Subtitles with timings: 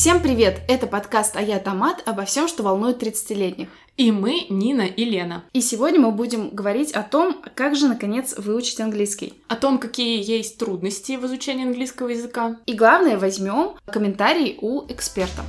[0.00, 0.62] Всем привет!
[0.66, 3.68] Это подкаст «А я Томат» обо всем, что волнует 30-летних.
[3.98, 5.44] И мы, Нина и Лена.
[5.52, 9.34] И сегодня мы будем говорить о том, как же, наконец, выучить английский.
[9.48, 12.56] О том, какие есть трудности в изучении английского языка.
[12.64, 15.42] И главное, возьмем комментарий у эксперта.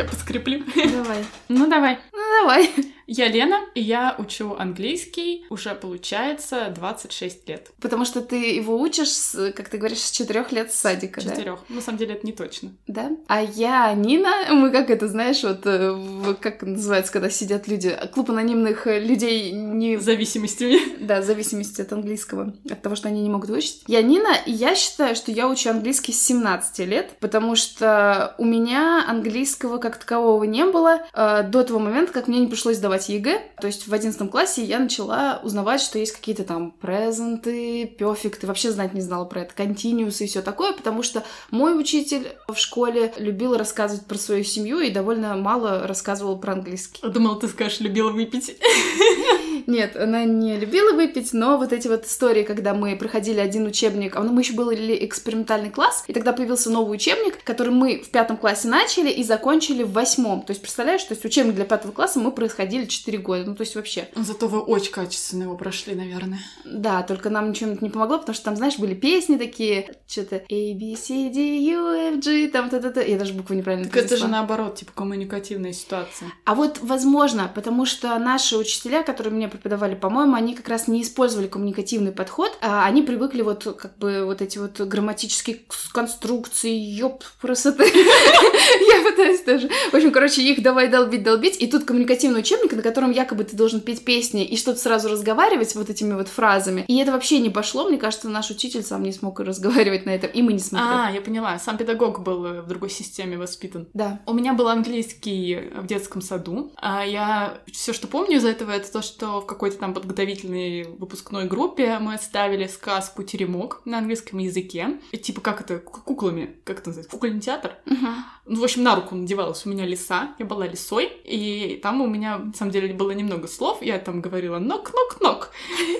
[0.00, 0.64] Я подкреплю.
[0.74, 1.24] Давай.
[1.48, 1.98] Ну, давай.
[2.12, 2.70] Ну, давай.
[3.12, 7.72] Я Лена, и я учу английский уже, получается, 26 лет.
[7.80, 11.30] Потому что ты его учишь, как ты говоришь, с четырех лет с садика, да?
[11.30, 11.68] Четырех.
[11.68, 12.70] На самом деле это не точно.
[12.86, 13.10] Да.
[13.26, 14.30] А я Нина.
[14.52, 19.50] Мы как это, знаешь, вот э, как называется, когда сидят люди, клуб анонимных э, людей
[19.50, 20.78] не В зависимости.
[21.00, 23.82] Да, зависимости от английского, от того, что они не могут выучить.
[23.88, 28.44] Я Нина, и я считаю, что я учу английский с 17 лет, потому что у
[28.44, 33.08] меня английского как такового не было э, до того момента, как мне не пришлось сдавать
[33.08, 33.42] ЕГЭ.
[33.60, 38.70] То есть в 11 классе я начала узнавать, что есть какие-то там презенты, перфекты, вообще
[38.70, 43.12] знать не знала про это, континиусы и все такое, потому что мой учитель в школе
[43.16, 47.06] любил рассказывать про свою семью и довольно мало рассказывал про английский.
[47.06, 48.56] Думала, ты скажешь, любила выпить.
[49.66, 54.16] Нет, она не любила выпить, но вот эти вот истории, когда мы проходили один учебник,
[54.16, 58.36] а мы еще были экспериментальный класс, и тогда появился новый учебник, который мы в пятом
[58.36, 60.42] классе начали и закончили в восьмом.
[60.42, 63.62] То есть, представляешь, то есть учебник для пятого класса мы происходили 4 года, ну то
[63.62, 64.08] есть вообще.
[64.14, 66.40] Зато вы очень качественно его прошли, наверное.
[66.64, 70.74] Да, только нам ничего не помогло, потому что там, знаешь, были песни такие, что-то A,
[70.74, 73.06] B, C, D, U, F, G, там, т-т-т.
[73.08, 74.28] Я даже букву неправильно Так это же произнесла.
[74.38, 76.30] наоборот, типа коммуникативная ситуация.
[76.44, 81.02] А вот возможно, потому что наши учителя, которые мне преподавали, по-моему, они как раз не
[81.02, 85.60] использовали коммуникативный подход, а они привыкли вот как бы вот эти вот грамматические
[85.92, 87.84] конструкции, ёп, красоты.
[87.94, 89.68] Я пытаюсь тоже.
[89.90, 93.56] В общем, короче, их давай долбить, долбить, и тут коммуникативный учебник, на котором якобы ты
[93.56, 96.84] должен петь песни и что-то сразу разговаривать вот этими вот фразами.
[96.88, 100.30] И это вообще не пошло, мне кажется, наш учитель сам не смог разговаривать на этом,
[100.30, 100.88] и мы не смогли.
[100.90, 101.58] А, я поняла.
[101.58, 103.88] Сам педагог был э, в другой системе воспитан.
[103.92, 104.20] Да.
[104.26, 106.72] У меня был английский в детском саду.
[106.76, 111.46] А я все, что помню из этого, это то, что в какой-то там подготовительной выпускной
[111.46, 114.98] группе мы ставили сказку «Теремок» на английском языке.
[115.12, 117.72] И типа как это, ку- куклами, как это называется, кукольный театр.
[117.86, 118.14] Мгм.
[118.46, 122.06] Ну, в общем, на руку надевалась у меня лиса, я была лисой, и там у
[122.08, 125.52] меня, на самом деле, было немного слов, я там говорила «нок-нок-нок»,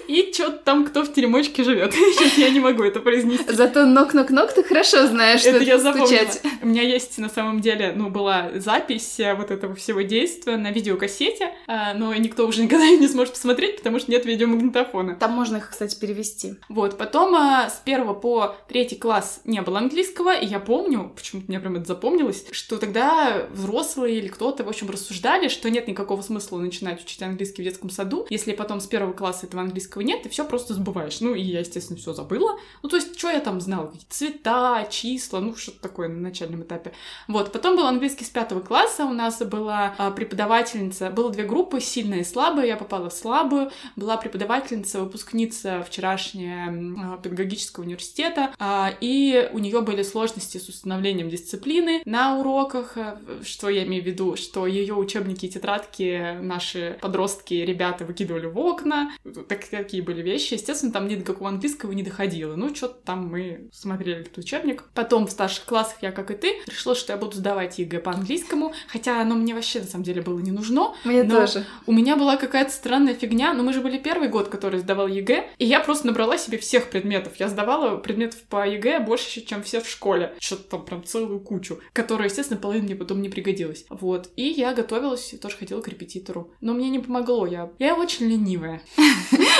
[0.08, 1.92] и что-то там кто в теремочке живет.
[1.94, 3.52] Сейчас я не могу это произнести.
[3.52, 6.06] Зато нок-нок-нок ты хорошо знаешь, что Это я запомнила.
[6.06, 6.42] стучать.
[6.62, 10.70] У меня есть, на самом деле, ну, была запись э, вот этого всего действия на
[10.72, 15.16] видеокассете, а, но никто уже никогда не сможет посмотреть, потому что нет видеомагнитофона.
[15.16, 16.54] Там можно их, кстати, перевести.
[16.68, 21.46] Вот, потом а, с первого по третий класс не было английского, и я помню, почему-то
[21.48, 26.22] мне прям это запомнилось, что тогда взрослые или кто-то, в общем, рассуждали, что нет никакого
[26.22, 30.22] смысла начинать учить английский в детском саду, если потом с первого класса этого английского нет,
[30.22, 31.20] ты все просто забываешь.
[31.20, 32.58] Ну, и я, естественно, все забыла.
[32.82, 33.86] Ну, то есть, что я там знала?
[33.86, 36.92] Какие-то цвета, числа, ну, что-то такое на начальном этапе.
[37.28, 41.80] Вот, потом был английский с пятого класса, у нас была а, преподавательница, было две группы,
[41.80, 48.50] сильная и слабая, я попала в слабую, была преподавательница, выпускница вчерашняя м, а, педагогического университета,
[48.58, 54.02] а, и у нее были сложности с установлением дисциплины на уроках, а, что я имею
[54.02, 59.12] в виду, что ее учебники и тетрадки наши подростки, ребята выкидывали в окна,
[59.48, 63.28] так, такие были вещи, естественно, там ни до какого английского не доходило, ну, что-то там
[63.28, 64.84] мы смотрели этот учебник.
[64.94, 68.12] Потом в старших классах я, как и ты, решила, что я буду сдавать ЕГЭ по
[68.12, 71.64] английскому, хотя оно мне вообще, на самом деле, было не нужно, Мне тоже.
[71.86, 75.44] у меня была какая-то странная фигня, но мы же были первый год, который сдавал ЕГЭ,
[75.58, 77.34] и я просто набрала себе всех предметов.
[77.38, 80.34] Я сдавала предметов по ЕГЭ больше, чем все в школе.
[80.40, 83.84] Что-то там прям целую кучу, которая, естественно, половина мне потом не пригодилась.
[83.88, 84.30] Вот.
[84.36, 86.50] И я готовилась, тоже ходила к репетитору.
[86.60, 88.82] Но мне не помогло, я, я очень ленивая.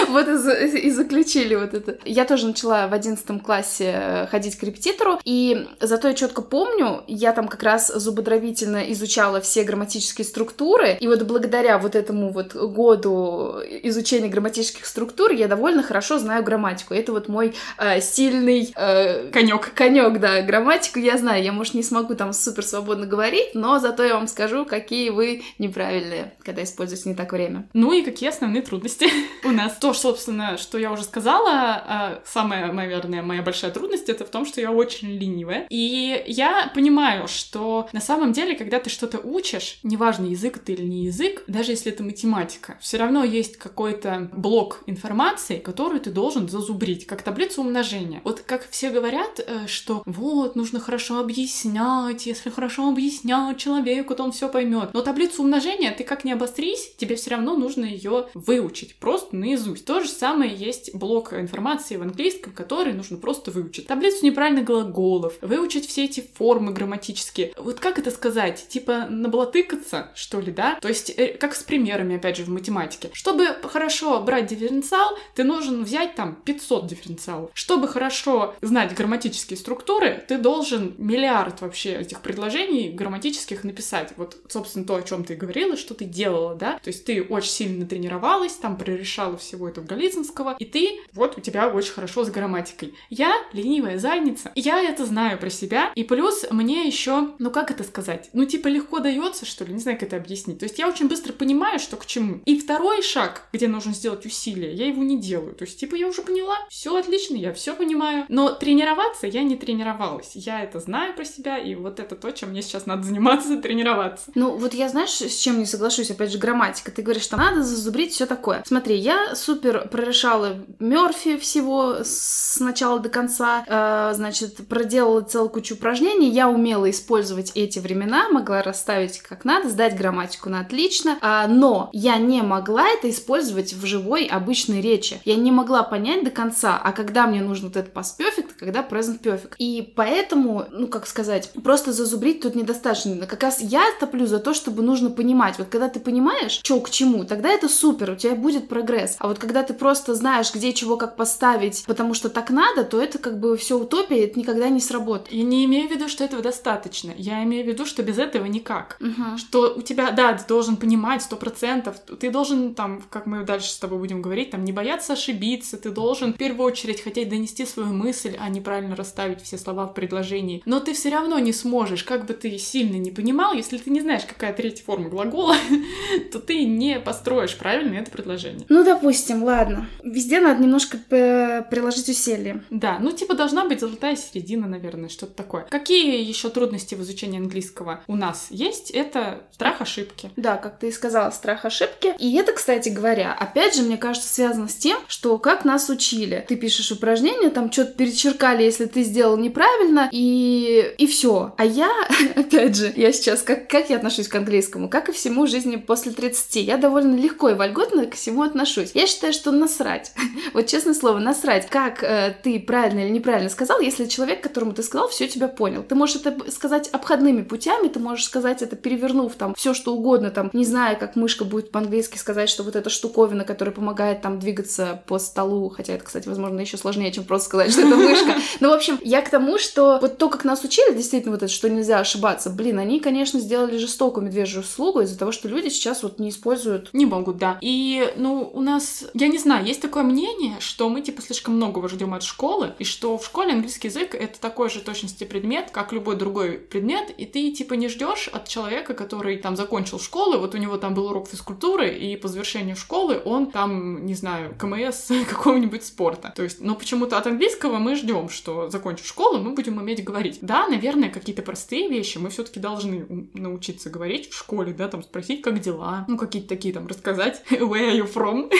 [0.09, 1.99] Вот и, за- и заключили вот это.
[2.05, 7.05] Я тоже начала в одиннадцатом классе э, ходить к репетитору, и зато я четко помню,
[7.07, 12.55] я там как раз зубодробительно изучала все грамматические структуры, и вот благодаря вот этому вот
[12.55, 13.40] году
[13.83, 16.95] изучения грамматических структур я довольно хорошо знаю грамматику.
[16.95, 19.73] Это вот мой э, сильный э, Конек.
[19.75, 21.43] конек, да, грамматику я знаю.
[21.43, 25.43] Я, может, не смогу там супер свободно говорить, но зато я вам скажу, какие вы
[25.59, 27.69] неправильные, когда используете не так время.
[27.73, 29.07] Ну и какие основные трудности
[29.45, 29.77] у нас?
[29.77, 34.47] То, собственно, что я уже сказала, а, самая, наверное, моя большая трудность это в том,
[34.47, 35.67] что я очень ленивая.
[35.71, 40.83] И я понимаю, что на самом деле, когда ты что-то учишь, неважно, язык это или
[40.83, 46.49] не язык, даже если это математика, все равно есть какой-то блок информации, которую ты должен
[46.49, 48.21] зазубрить, как таблицу умножения.
[48.25, 54.25] Вот как все говорят, э, что вот, нужно хорошо объяснять, если хорошо объяснять человеку, то
[54.25, 54.91] он все поймет.
[54.93, 59.85] Но таблицу умножения ты как не обострись, тебе все равно нужно ее выучить, просто наизусть.
[59.85, 63.87] То же самое есть блок информации в английском, который нужно просто выучить.
[63.87, 67.53] Таблицу неправильных глаголов, выучить все эти формы грамматические.
[67.57, 68.67] Вот как это сказать?
[68.69, 70.79] Типа наблатыкаться, что ли, да?
[70.81, 73.11] То есть, э, как с примерами, опять же, в математике.
[73.21, 77.51] Чтобы хорошо брать дифференциал, ты должен взять там 500 дифференциалов.
[77.53, 84.15] Чтобы хорошо знать грамматические структуры, ты должен миллиард вообще этих предложений грамматических написать.
[84.17, 86.79] Вот, собственно, то, о чем ты говорила, что ты делала, да?
[86.83, 91.43] То есть ты очень сильно тренировалась, там прорешала всего этого Голицынского, и ты, вот, у
[91.43, 92.95] тебя очень хорошо с грамматикой.
[93.11, 94.51] Я ленивая задница.
[94.55, 98.31] Я это знаю про себя, и плюс мне еще, ну как это сказать?
[98.33, 99.75] Ну, типа, легко дается, что ли?
[99.75, 100.61] Не знаю, как это объяснить.
[100.61, 102.41] То есть я очень быстро понимаю, что к чему.
[102.47, 105.55] И второй шаг, где нужно сделать усилие, я его не делаю.
[105.55, 108.27] То есть, типа, я уже поняла, все отлично, я все понимаю.
[108.29, 110.33] Но тренироваться я не тренировалась.
[110.35, 114.31] Я это знаю про себя, и вот это то, чем мне сейчас надо заниматься, тренироваться.
[114.35, 116.91] Ну, вот я знаешь, с чем не соглашусь, опять же, грамматика.
[116.91, 118.63] Ты говоришь, что надо зазубрить все такое.
[118.67, 125.75] Смотри, я супер прорешала Мерфи всего с начала до конца, э, значит, проделала целую кучу
[125.75, 131.47] упражнений, я умела использовать эти времена, могла расставить как надо, сдать грамматику на отлично, э,
[131.49, 135.21] но я не могла это использовать в живой обычной речи.
[135.25, 138.81] Я не могла понять до конца, а когда мне нужен вот этот past perfect, когда
[138.83, 139.55] present perfect.
[139.59, 143.27] И поэтому, ну, как сказать, просто зазубрить тут недостаточно.
[143.27, 145.59] Как раз я топлю за то, чтобы нужно понимать.
[145.59, 149.17] Вот когда ты понимаешь, что к чему, тогда это супер, у тебя будет прогресс.
[149.19, 153.01] А вот когда ты просто знаешь, где чего как поставить, потому что так надо, то
[153.01, 155.33] это как бы все утопия, это никогда не сработает.
[155.33, 157.13] Я не имею в виду, что этого достаточно.
[157.17, 158.97] Я имею в виду, что без этого никак.
[159.01, 159.39] Угу.
[159.39, 161.97] Что у тебя, да, ты должен понимать сто процентов.
[161.99, 165.77] Ты должен там, как мы дальше с тобой будем говорить, там не бояться ошибиться.
[165.77, 169.87] Ты должен в первую очередь хотеть донести свою мысль, а не правильно расставить все слова
[169.87, 170.63] в предложении.
[170.65, 174.01] Но ты все равно не сможешь, как бы ты сильно не понимал, если ты не
[174.01, 175.57] знаешь, какая третья форма глагола,
[176.33, 178.65] то ты не построишь правильно это предложение.
[178.71, 179.87] Ну, допустим, ладно.
[180.03, 182.65] Везде надо немножко приложить усилия.
[182.71, 185.67] Да, ну типа должна быть золотая середина, наверное, что-то такое.
[185.69, 188.91] Какие еще трудности в изучении английского у нас есть?
[188.91, 190.31] Это страх ошибки.
[190.37, 192.15] Да, как ты и сказала, страх ошибки.
[192.19, 196.45] И это, кстати говоря, опять же, мне кажется, связано с тем, что как нас учили.
[196.49, 201.55] Ты пишешь упражнение, там что-то перечеркали, если ты сделал неправильно, и, и все.
[201.57, 201.91] А я,
[202.37, 204.89] опять же, я сейчас, как, как я отношусь к английскому?
[204.89, 206.57] Как и всему жизни после 30.
[206.57, 208.91] Я довольно легко и вольготно ко всему отношусь.
[208.95, 210.13] Я считаю, что насрать.
[210.55, 214.83] вот честное слово, насрать, как э, ты правильно или неправильно сказал, если человек, которому ты
[214.83, 215.83] сказал, все тебя понял.
[215.83, 220.31] Ты можешь это сказать обходными путями, ты можешь сказать это перевернув там все что угодно,
[220.31, 224.39] там, не знаю, как мышка будет по-английски сказать, что вот эта штуковина, которая помогает там
[224.39, 228.35] двигаться по столу, хотя это, кстати, возможно, еще сложнее, чем просто сказать, что это мышка.
[228.61, 231.53] Ну, в общем, я к тому, что вот то, как нас учили, действительно, вот это,
[231.53, 236.03] что нельзя ошибаться, блин, они, конечно, сделали жестокую медвежью услугу из-за того, что люди сейчас
[236.03, 236.91] вот не используют...
[236.93, 237.59] Не могут, да.
[237.61, 241.89] И, ну, у нас, я не знаю, есть такое мнение, что мы, типа, слишком многого
[241.89, 245.93] ждем от школы, и что в школе английский язык— это такой же точности предмет, как
[245.93, 250.55] любой другой предмет, и ты, типа, не ждешь от человека, который там закончил школу, вот
[250.55, 255.11] у него там был урок физкультуры, и по завершению школы он там, не знаю, КМС
[255.29, 256.33] какого-нибудь спорта.
[256.35, 260.39] То есть, но почему-то от английского мы ждем, что закончив школу, мы будем уметь говорить.
[260.41, 265.43] Да, наверное, какие-то простые вещи мы все-таки должны научиться говорить в школе, да, там спросить,
[265.43, 268.51] как дела, ну, какие-то такие там рассказать, where are you from?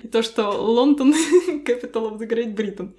[0.02, 1.14] И то, что Лондон
[1.64, 2.92] capital of the Great Britain.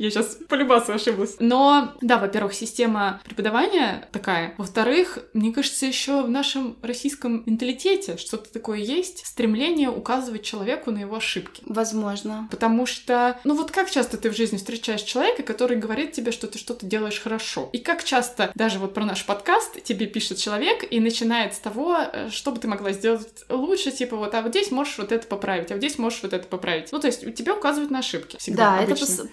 [0.00, 1.36] Я сейчас по любасу ошиблась.
[1.40, 4.54] Но, да, во-первых, система преподавания такая.
[4.56, 11.00] Во-вторых, мне кажется, еще в нашем российском менталитете что-то такое есть, стремление указывать человеку на
[11.00, 11.62] его ошибки.
[11.66, 12.48] Возможно.
[12.50, 16.46] Потому что, ну вот как часто ты в жизни встречаешь человека, который говорит тебе, что
[16.46, 17.68] ты что-то делаешь хорошо?
[17.74, 21.98] И как часто, даже вот про наш подкаст, тебе пишет человек и начинает с того,
[22.00, 25.26] э, что бы ты могла сделать лучше, типа вот, а вот здесь можешь вот это
[25.26, 26.90] поправить, а вот здесь можешь вот это поправить.
[26.90, 28.78] Ну, то есть у тебя указывают на ошибки всегда.
[28.78, 29.04] Да, обычно.
[29.04, 29.28] это пос-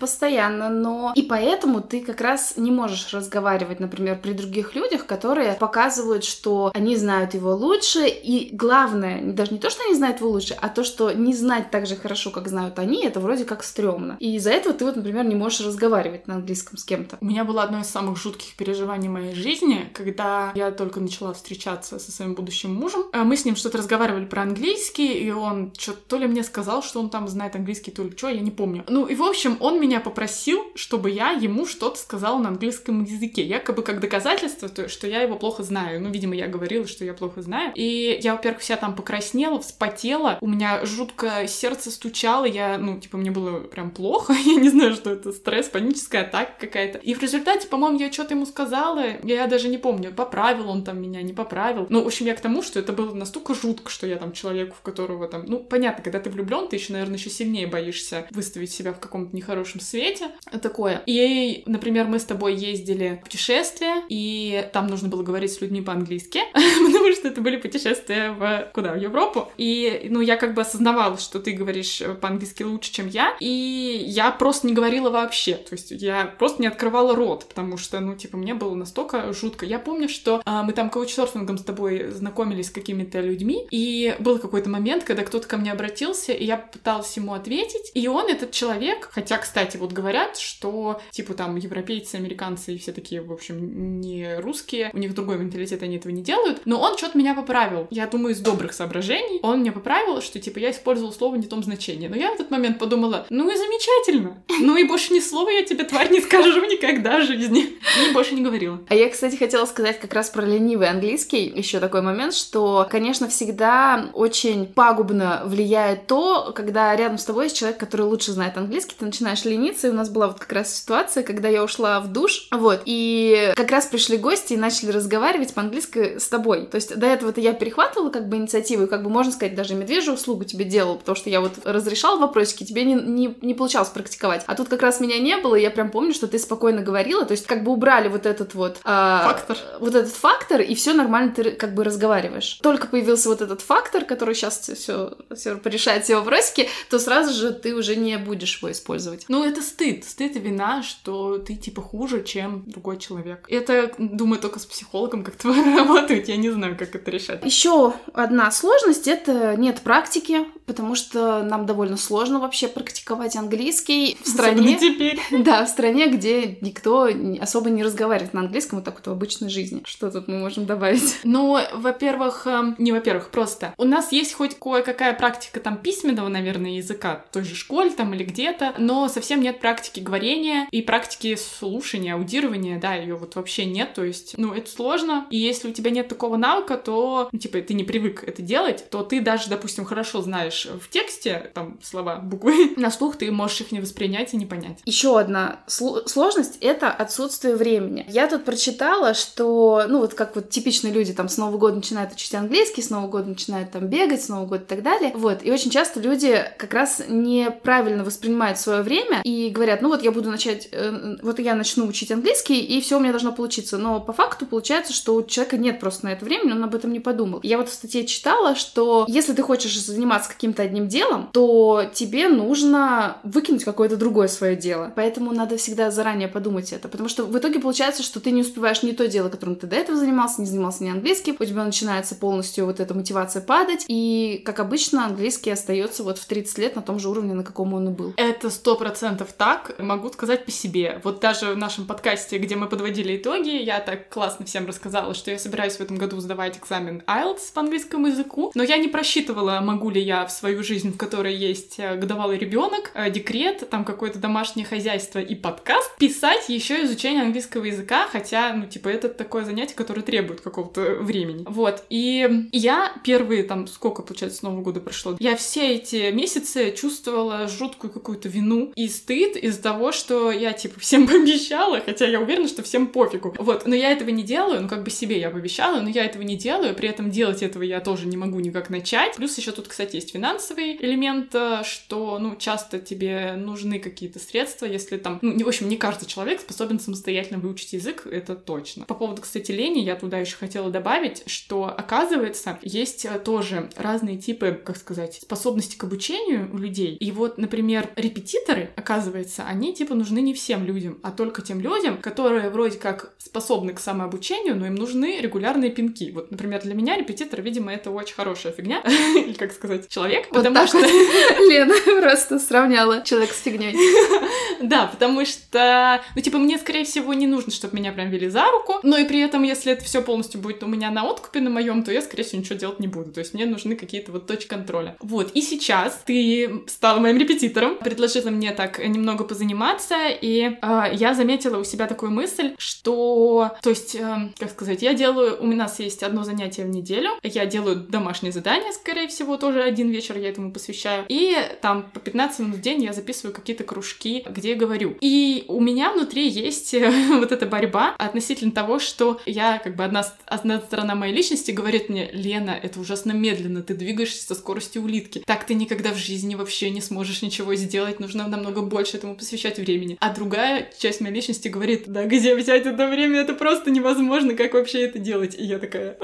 [0.57, 5.53] постоянно, но и поэтому ты как раз не можешь разговаривать, например, при других людях, которые
[5.53, 10.29] показывают, что они знают его лучше, и главное, даже не то, что они знают его
[10.29, 13.63] лучше, а то, что не знать так же хорошо, как знают они, это вроде как
[13.63, 14.17] стрёмно.
[14.19, 17.17] И из-за этого ты вот, например, не можешь разговаривать на английском с кем-то.
[17.21, 21.99] У меня было одно из самых жутких переживаний моей жизни, когда я только начала встречаться
[21.99, 23.03] со своим будущим мужем.
[23.13, 26.83] А мы с ним что-то разговаривали про английский, и он что-то то ли мне сказал,
[26.83, 28.83] что он там знает английский, то ли что, я не помню.
[28.87, 33.03] Ну и в общем, он меня попросил просил, чтобы я ему что-то сказала на английском
[33.03, 36.01] языке, якобы как доказательство, то, что я его плохо знаю.
[36.01, 37.73] Ну, видимо, я говорила, что я плохо знаю.
[37.75, 43.17] И я, во-первых, вся там покраснела, вспотела, у меня жутко сердце стучало, я, ну, типа,
[43.17, 46.99] мне было прям плохо, я не знаю, что это, стресс, паническая атака какая-то.
[46.99, 51.01] И в результате, по-моему, я что-то ему сказала, я даже не помню, поправил он там
[51.01, 51.87] меня, не поправил.
[51.89, 54.75] Ну, в общем, я к тому, что это было настолько жутко, что я там человеку,
[54.79, 58.71] в которого там, ну, понятно, когда ты влюблен, ты еще, наверное, еще сильнее боишься выставить
[58.71, 60.31] себя в каком-то нехорошем свете.
[60.61, 61.03] Такое.
[61.05, 65.81] И, например, мы с тобой ездили в путешествие, и там нужно было говорить с людьми
[65.81, 68.93] по-английски, потому что это были путешествия в куда?
[68.93, 69.51] В Европу.
[69.57, 74.31] И, ну, я как бы осознавала, что ты говоришь по-английски лучше, чем я, и я
[74.31, 75.53] просто не говорила вообще.
[75.55, 79.65] То есть я просто не открывала рот, потому что, ну, типа, мне было настолько жутко.
[79.65, 84.39] Я помню, что а, мы там каучсерфингом с тобой знакомились с какими-то людьми, и был
[84.39, 88.51] какой-то момент, когда кто-то ко мне обратился, и я пыталась ему ответить, и он, этот
[88.51, 93.99] человек, хотя, кстати, вот говорят, что, типа, там, европейцы, американцы и все такие, в общем,
[94.01, 97.87] не русские, у них другой менталитет, они этого не делают, но он что-то меня поправил.
[97.89, 99.39] Я думаю, из добрых соображений.
[99.43, 102.07] Он мне поправил, что, типа, я использовала слово не в том значении.
[102.07, 104.41] Но я в этот момент подумала, ну и замечательно.
[104.59, 107.77] Ну и больше ни слова я тебе, тварь, не скажу никогда в жизни.
[108.09, 108.79] И больше не говорила.
[108.89, 111.51] А я, кстати, хотела сказать как раз про ленивый английский.
[111.55, 117.57] Еще такой момент, что, конечно, всегда очень пагубно влияет то, когда рядом с тобой есть
[117.57, 120.75] человек, который лучше знает английский, ты начинаешь лениться, и у нас была вот как раз
[120.75, 125.53] ситуация, когда я ушла в душ, вот, и как раз пришли гости и начали разговаривать
[125.53, 126.67] по-английски с тобой.
[126.67, 129.75] То есть до этого-то я перехватывала как бы инициативу, и как бы, можно сказать, даже
[129.75, 133.89] медвежью услугу тебе делала, потому что я вот разрешала вопросики, тебе не, не, не получалось
[133.89, 134.43] практиковать.
[134.47, 137.25] А тут как раз меня не было, и я прям помню, что ты спокойно говорила,
[137.25, 138.77] то есть как бы убрали вот этот вот...
[138.83, 139.57] Э, фактор.
[139.79, 142.59] Вот этот фактор, и все нормально ты как бы разговариваешь.
[142.61, 147.51] Только появился вот этот фактор, который сейчас все, все порешает все вопросики, то сразу же
[147.51, 149.25] ты уже не будешь его использовать.
[149.27, 149.96] Ну, это стыд.
[150.05, 153.45] Стыд и вина, что ты типа хуже, чем другой человек.
[153.49, 156.27] Это, думаю, только с психологом как-то работает.
[156.27, 157.45] Я не знаю, как это решать.
[157.45, 164.27] Еще одна сложность— это нет практики, потому что нам довольно сложно вообще практиковать английский в
[164.27, 164.75] стране.
[164.75, 165.19] Особенно теперь.
[165.47, 169.49] Да, в стране, где никто особо не разговаривает на английском вот так вот в обычной
[169.49, 169.81] жизни.
[169.85, 171.17] Что тут мы можем добавить?
[171.23, 176.71] Ну, во-первых, эм, не во-первых, просто у нас есть хоть кое-какая практика там письменного, наверное,
[176.71, 181.35] языка, в той же школе там или где-то, но совсем нет практики говорения и практики
[181.35, 185.73] слушания, аудирования, да, ее вот вообще нет, то есть, ну, это сложно, и если у
[185.73, 189.49] тебя нет такого навыка, то, ну, типа, ты не привык это делать, то ты даже,
[189.49, 194.33] допустим, хорошо знаешь в тексте, там, слова, буквы, на слух ты можешь их не воспринять
[194.33, 194.79] и не понять.
[194.85, 198.05] Еще одна сложность— это отсутствие времени.
[198.09, 202.13] Я тут прочитала, что, ну, вот как вот типичные люди там с Нового года начинают
[202.13, 205.43] учить английский, с Нового года начинают там бегать, с Нового года и так далее, вот,
[205.43, 210.11] и очень часто люди как раз неправильно воспринимают свое время и говорят, ну вот я
[210.11, 213.99] буду начать, э, вот я начну учить английский, и все у меня должно получиться, но
[213.99, 216.99] по факту получается, что у человека нет просто на это времени, он об этом не
[216.99, 217.39] подумал.
[217.43, 222.27] Я вот в статье читала, что если ты хочешь заниматься каким-то одним делом, то тебе
[222.27, 224.91] нужно выкинуть какое-то другое свое дело.
[224.95, 228.83] Поэтому надо всегда заранее подумать это, потому что в итоге получается, что ты не успеваешь
[228.83, 232.15] не то дело, которым ты до этого занимался, не занимался ни английским, у тебя начинается
[232.15, 236.81] полностью вот эта мотивация падать, и, как обычно, английский остается вот в 30 лет на
[236.81, 238.13] том же уровне, на каком он и был.
[238.17, 241.01] Это сто процентов так, могу сказать по себе.
[241.03, 245.31] Вот даже в нашем подкасте, где мы подводили итоги, я так классно всем рассказала, что
[245.31, 249.59] я собираюсь в этом году сдавать экзамен IELTS по английскому языку, но я не просчитывала,
[249.61, 253.85] могу ли я в свою жизнь, в которой есть э, годовалый ребенок, э, декрет, там
[253.85, 259.45] какое-то домашнее хозяйство и подкаст, писать еще изучение английского языка, хотя, ну, типа, это такое
[259.45, 261.43] занятие, которое требует какого-то времени.
[261.47, 266.71] Вот, и я первые, там, сколько, получается, с Нового года прошло, я все эти месяцы
[266.71, 272.21] чувствовала жуткую какую-то вину и стыд из-за того, что я, типа, всем пообещала, хотя я
[272.21, 273.35] уверена, что всем пофигу.
[273.39, 276.21] Вот, но я этого не делаю, ну, как бы себе я пообещала, но я этого
[276.21, 279.15] не делаю, при этом делать этого я тоже не могу никак начать.
[279.15, 284.65] Плюс еще тут, кстати, есть финансовый элемент, э, что, ну, часто тебе нужны какие-то средства,
[284.65, 288.85] если там, ну, в общем, не каждый человек способен самостоятельно выучить язык, это точно.
[288.85, 294.17] По поводу, кстати, лени, я туда еще хотела добавить, что, оказывается, есть э, тоже разные
[294.17, 296.95] типы, как сказать, способности к обучению у людей.
[296.95, 301.97] И вот, например, репетиторы, оказывается, они, типа, нужны не всем людям, а только тем людям,
[301.97, 306.11] которые вроде как способны к самообучению, но им нужны регулярные пинки.
[306.11, 308.81] Вот, например, для меня репетитор, видимо, это очень хорошая фигня,
[309.15, 310.79] или, как сказать, человек, потому что...
[311.49, 313.75] Лена просто сравняла человек с фигней.
[314.59, 318.49] Да, потому что, ну, типа, мне, скорее всего, не нужно, чтобы меня прям вели за
[318.49, 321.51] руку, но и при этом, если это все полностью будет у меня на откупе на
[321.51, 323.11] моем, то я, скорее всего, ничего делать не буду.
[323.11, 324.97] То есть мне нужны какие-то вот точки контроля.
[324.99, 331.13] Вот, и сейчас ты стала моим репетитором, предложила мне так немного позаниматься, и э, я
[331.13, 335.79] заметила у себя такую мысль, что, то есть, э, как сказать, я делаю, у нас
[335.79, 340.29] есть одно занятие в неделю, я делаю домашнее задание, скорее всего, тоже один вечер я
[340.29, 344.97] этому посвящаю, и там по 15 минут в день я записываю какие-то кружки, где говорю.
[345.01, 346.73] И у меня внутри есть
[347.09, 351.89] вот эта борьба относительно того, что я, как бы, одна, одна сторона моей личности говорит
[351.89, 356.35] мне, Лена, это ужасно медленно, ты двигаешься со скоростью улитки, так ты никогда в жизни
[356.35, 359.97] вообще не сможешь ничего сделать, нужно намного больше этому посвящать времени.
[359.99, 364.53] А другая часть моей личности говорит, да где взять это время, это просто невозможно, как
[364.53, 365.35] вообще это делать?
[365.37, 365.97] И я такая,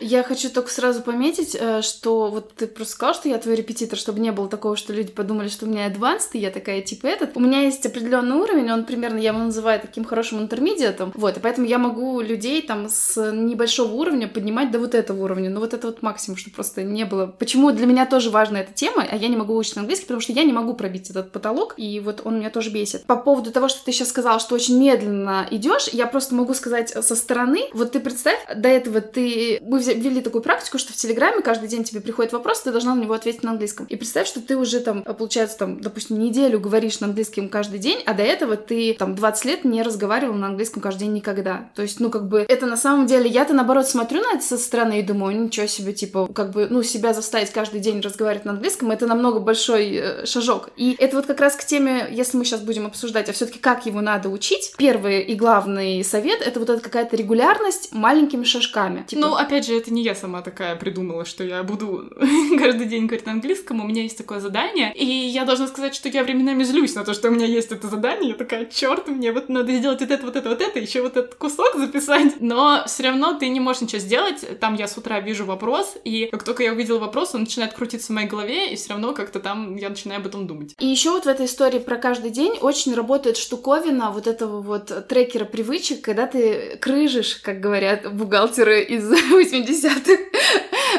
[0.00, 3.98] Я хочу только сразу пометить, э, что вот ты просто сказал, что я твой репетитор,
[3.98, 7.06] чтобы не было такого, что люди подумали, что у меня advanced, и я такая, типа,
[7.06, 7.36] этот.
[7.36, 11.40] У меня есть определенный уровень, он примерно, я его называю таким хорошим интермедиатом, вот, и
[11.40, 15.74] поэтому я могу людей там с небольшого уровня поднимать до вот этого уровня, ну вот
[15.74, 17.26] это вот максимум, чтобы просто не было.
[17.26, 20.32] Почему для меня тоже важна эта тема, а я не могу учить английский, потому что
[20.32, 23.04] я не могу пробить этот потолок, и вот он меня тоже бесит.
[23.04, 26.90] По поводу того, что ты сейчас сказала, что очень медленно идешь, я просто могу сказать
[26.90, 31.42] со стороны, вот ты представь, до этого ты, мы ввели такую практику, что в Телеграме
[31.42, 33.86] каждый день тебе приходит вопрос, ты должна на него ответить на английском.
[33.86, 38.02] И представь, что ты уже там, получается, там, допустим, неделю говоришь на английском каждый день,
[38.06, 41.68] а до этого ты там 20 лет не разговаривал на английском каждый день никогда.
[41.74, 44.58] То есть, ну, как бы, это на самом деле, я-то наоборот смотрю на это со
[44.58, 48.52] стороны и думаю, ничего себе, типа, как бы, ну, себя заставить каждый день разговаривать на
[48.52, 50.70] английском, это намного большой э, шажок.
[50.76, 53.86] И это вот как раз к теме, если мы сейчас будем обсуждать, а все-таки как
[53.86, 59.04] его надо учить, первый и главный совет— это вот эта какая-то регулярность маленькими шажками.
[59.06, 59.20] Типа...
[59.20, 62.10] Ну, опять же, это не я сама такая придумала, что я буду
[62.58, 66.08] каждый день говорить на английском, у меня есть такое задание, и я должна сказать, что
[66.08, 69.32] я временами злюсь на то, что у меня есть это задание, я такая, черт, мне
[69.32, 72.84] вот надо сделать вот это, вот это, вот это, еще вот этот кусок записать, но
[72.86, 76.44] все равно ты не можешь ничего сделать, там я с утра вижу вопрос, и как
[76.44, 79.76] только я увидела вопрос, он начинает крутиться в моей голове, и все равно как-то там
[79.76, 80.74] я начинаю об этом думать.
[80.78, 85.06] И еще вот в этой истории про каждый день очень работает штуковина вот этого вот
[85.08, 90.37] трекера привычек, когда ты крыжишь, как говорят бухгалтеры из 80-х.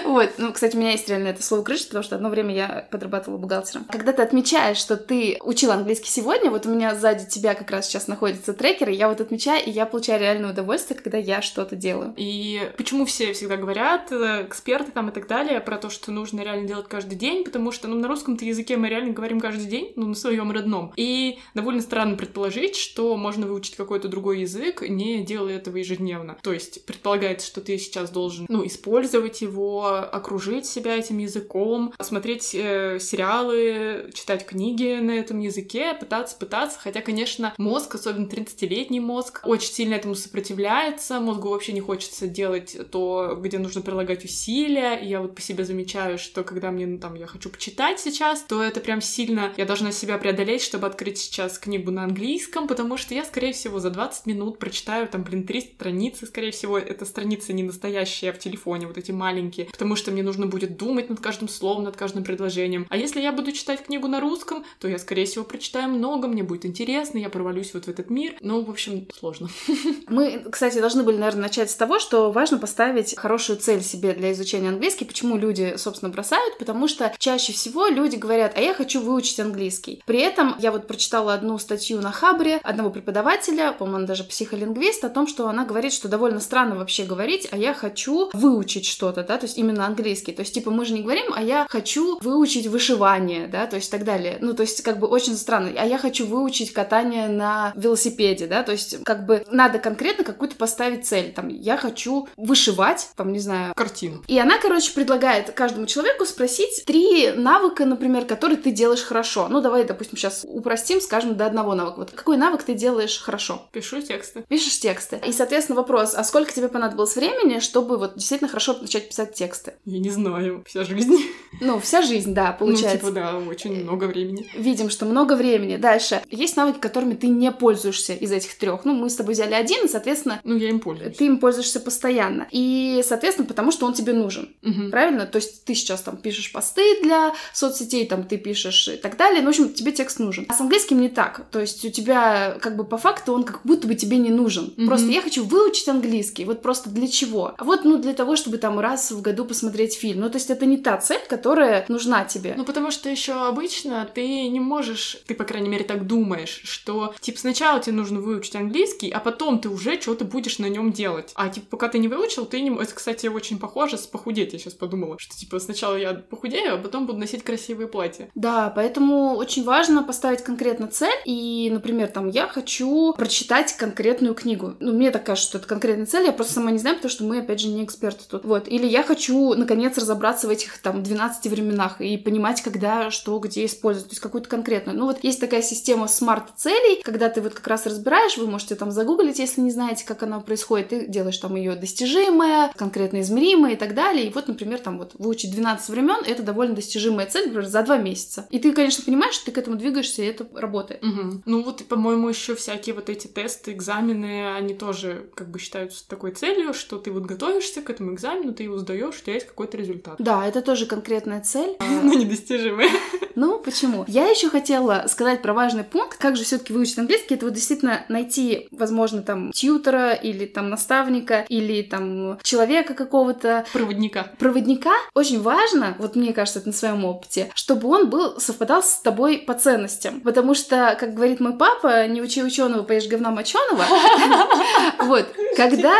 [0.09, 2.87] Вот, ну, кстати, у меня есть реально это слово крыша, потому что одно время я
[2.89, 3.85] подрабатывала бухгалтером.
[3.85, 7.87] Когда ты отмечаешь, что ты учил английский сегодня, вот у меня сзади тебя как раз
[7.87, 11.75] сейчас находится трекер, и я вот отмечаю, и я получаю реальное удовольствие, когда я что-то
[11.75, 12.15] делаю.
[12.17, 16.41] И почему все всегда говорят, э, эксперты там и так далее, про то, что нужно
[16.41, 19.93] реально делать каждый день, потому что, ну, на русском-то языке мы реально говорим каждый день,
[19.95, 20.91] ну, на своем родном.
[20.95, 26.37] И довольно странно предположить, что можно выучить какой-то другой язык, не делая этого ежедневно.
[26.41, 32.53] То есть предполагается, что ты сейчас должен, ну, использовать его, окружить себя этим языком, смотреть
[32.53, 36.79] э, сериалы, читать книги на этом языке, пытаться, пытаться.
[36.79, 41.19] Хотя, конечно, мозг, особенно 30-летний мозг, очень сильно этому сопротивляется.
[41.19, 44.95] Мозгу вообще не хочется делать то, где нужно прилагать усилия.
[44.95, 48.41] И я вот по себе замечаю, что когда мне, ну, там, я хочу почитать сейчас,
[48.43, 49.53] то это прям сильно...
[49.57, 53.79] Я должна себя преодолеть, чтобы открыть сейчас книгу на английском, потому что я, скорее всего,
[53.79, 58.33] за 20 минут прочитаю там, блин, три страницы, скорее всего, это страницы не настоящие, а
[58.33, 61.97] в телефоне, вот эти маленькие, потому что мне нужно будет думать над каждым словом, над
[61.97, 62.87] каждым предложением.
[62.89, 66.43] А если я буду читать книгу на русском, то я, скорее всего, прочитаю много, мне
[66.43, 68.35] будет интересно, я провалюсь вот в этот мир.
[68.41, 69.49] Ну, в общем, сложно.
[70.07, 74.31] Мы, кстати, должны были, наверное, начать с того, что важно поставить хорошую цель себе для
[74.31, 75.05] изучения английский.
[75.05, 76.57] Почему люди, собственно, бросают?
[76.57, 80.01] Потому что чаще всего люди говорят, а я хочу выучить английский.
[80.05, 85.09] При этом я вот прочитала одну статью на Хабре одного преподавателя, по-моему, даже психолингвист, о
[85.09, 89.37] том, что она говорит, что довольно странно вообще говорить, а я хочу выучить что-то, да,
[89.37, 90.31] то есть именно английский.
[90.31, 93.91] То есть, типа, мы же не говорим, а я хочу выучить вышивание, да, то есть
[93.91, 94.37] так далее.
[94.41, 95.71] Ну, то есть, как бы очень странно.
[95.77, 100.55] А я хочу выучить катание на велосипеде, да, то есть, как бы надо конкретно какую-то
[100.55, 101.31] поставить цель.
[101.33, 103.73] Там, я хочу вышивать, там, не знаю...
[103.75, 104.23] Картину.
[104.27, 109.47] И она, короче, предлагает каждому человеку спросить три навыка, например, которые ты делаешь хорошо.
[109.49, 111.99] Ну, давай, допустим, сейчас упростим, скажем, до одного навыка.
[111.99, 113.67] Вот какой навык ты делаешь хорошо?
[113.71, 114.43] Пишу тексты.
[114.47, 115.21] Пишешь тексты.
[115.25, 119.68] И, соответственно, вопрос, а сколько тебе понадобилось времени, чтобы вот действительно хорошо начать писать тексты?
[119.85, 121.17] Я не знаю, вся жизнь.
[121.61, 122.99] Ну, вся жизнь, да, получается.
[123.03, 124.47] Ну, типа, да, очень много времени.
[124.55, 125.77] Видим, что много времени.
[125.77, 126.21] Дальше.
[126.29, 128.85] Есть навыки, которыми ты не пользуешься из этих трех.
[128.85, 130.39] Ну, мы с тобой взяли один, и, соответственно...
[130.43, 131.17] Ну, я им пользуюсь.
[131.17, 132.47] Ты им пользуешься постоянно.
[132.51, 134.55] И, соответственно, потому что он тебе нужен.
[134.63, 134.89] Угу.
[134.91, 135.25] Правильно?
[135.25, 139.41] То есть ты сейчас там пишешь посты для соцсетей, там ты пишешь и так далее.
[139.41, 140.45] Ну, в общем, тебе текст нужен.
[140.49, 141.49] А с английским не так.
[141.51, 144.73] То есть у тебя, как бы, по факту он как будто бы тебе не нужен.
[144.77, 144.87] Мгм.
[144.87, 146.45] Просто я хочу выучить английский.
[146.45, 147.53] Вот просто для чего?
[147.57, 149.58] А вот, ну, для того, чтобы там раз в году посмотреть
[149.97, 150.21] фильм.
[150.21, 152.53] Ну, то есть это не та цель, которая нужна тебе.
[152.57, 157.13] Ну, потому что еще обычно ты не можешь, ты, по крайней мере, так думаешь, что,
[157.19, 161.31] типа, сначала тебе нужно выучить английский, а потом ты уже что-то будешь на нем делать.
[161.35, 162.69] А, типа, пока ты не выучил, ты не...
[162.69, 166.77] Это, кстати, очень похоже с похудеть, я сейчас подумала, что, типа, сначала я похудею, а
[166.77, 168.29] потом буду носить красивые платья.
[168.35, 174.75] Да, поэтому очень важно поставить конкретно цель, и, например, там, я хочу прочитать конкретную книгу.
[174.79, 177.23] Ну, мне так кажется, что это конкретная цель, я просто сама не знаю, потому что
[177.23, 178.45] мы, опять же, не эксперты тут.
[178.45, 178.67] Вот.
[178.67, 183.65] Или я хочу, наконец, разобраться в этих, там, 12 временах и понимать, когда, что, где
[183.65, 184.97] использовать, то есть какую-то конкретную.
[184.97, 188.91] Ну, вот есть такая система смарт-целей, когда ты вот как раз разбираешь, вы можете там
[188.91, 193.75] загуглить, если не знаете, как она происходит, ты делаешь там ее достижимое, конкретно измеримое и
[193.75, 194.27] так далее.
[194.27, 197.97] И вот, например, там вот выучить 12 времен, это довольно достижимая цель, например, за два
[197.97, 198.47] месяца.
[198.49, 201.03] И ты, конечно, понимаешь, что ты к этому двигаешься, и это работает.
[201.03, 201.43] Угу.
[201.45, 206.31] Ну вот, по-моему, еще всякие вот эти тесты, экзамены, они тоже как бы считаются такой
[206.31, 209.77] целью, что ты вот готовишься к этому экзамену, ты его сдаешь, у тебя есть какой-то
[209.77, 210.15] результат.
[210.19, 211.75] Да, это тоже конкретная цель.
[212.03, 212.89] Но недостижимая.
[213.35, 214.03] Ну, почему?
[214.07, 218.05] Я еще хотела сказать про важный пункт, как же все-таки выучить английский, это вот действительно
[218.09, 223.65] найти, возможно, там, тьютера или там наставника, или там человека какого-то.
[223.71, 224.27] Проводника.
[224.39, 224.91] Проводника.
[225.13, 229.37] Очень важно, вот мне кажется, это на своем опыте, чтобы он был, совпадал с тобой
[229.37, 230.19] по ценностям.
[230.21, 233.85] Потому что, как говорит мой папа, не учи ученого, поешь говна моченого.
[234.99, 235.25] Вот,
[235.55, 235.95] когда...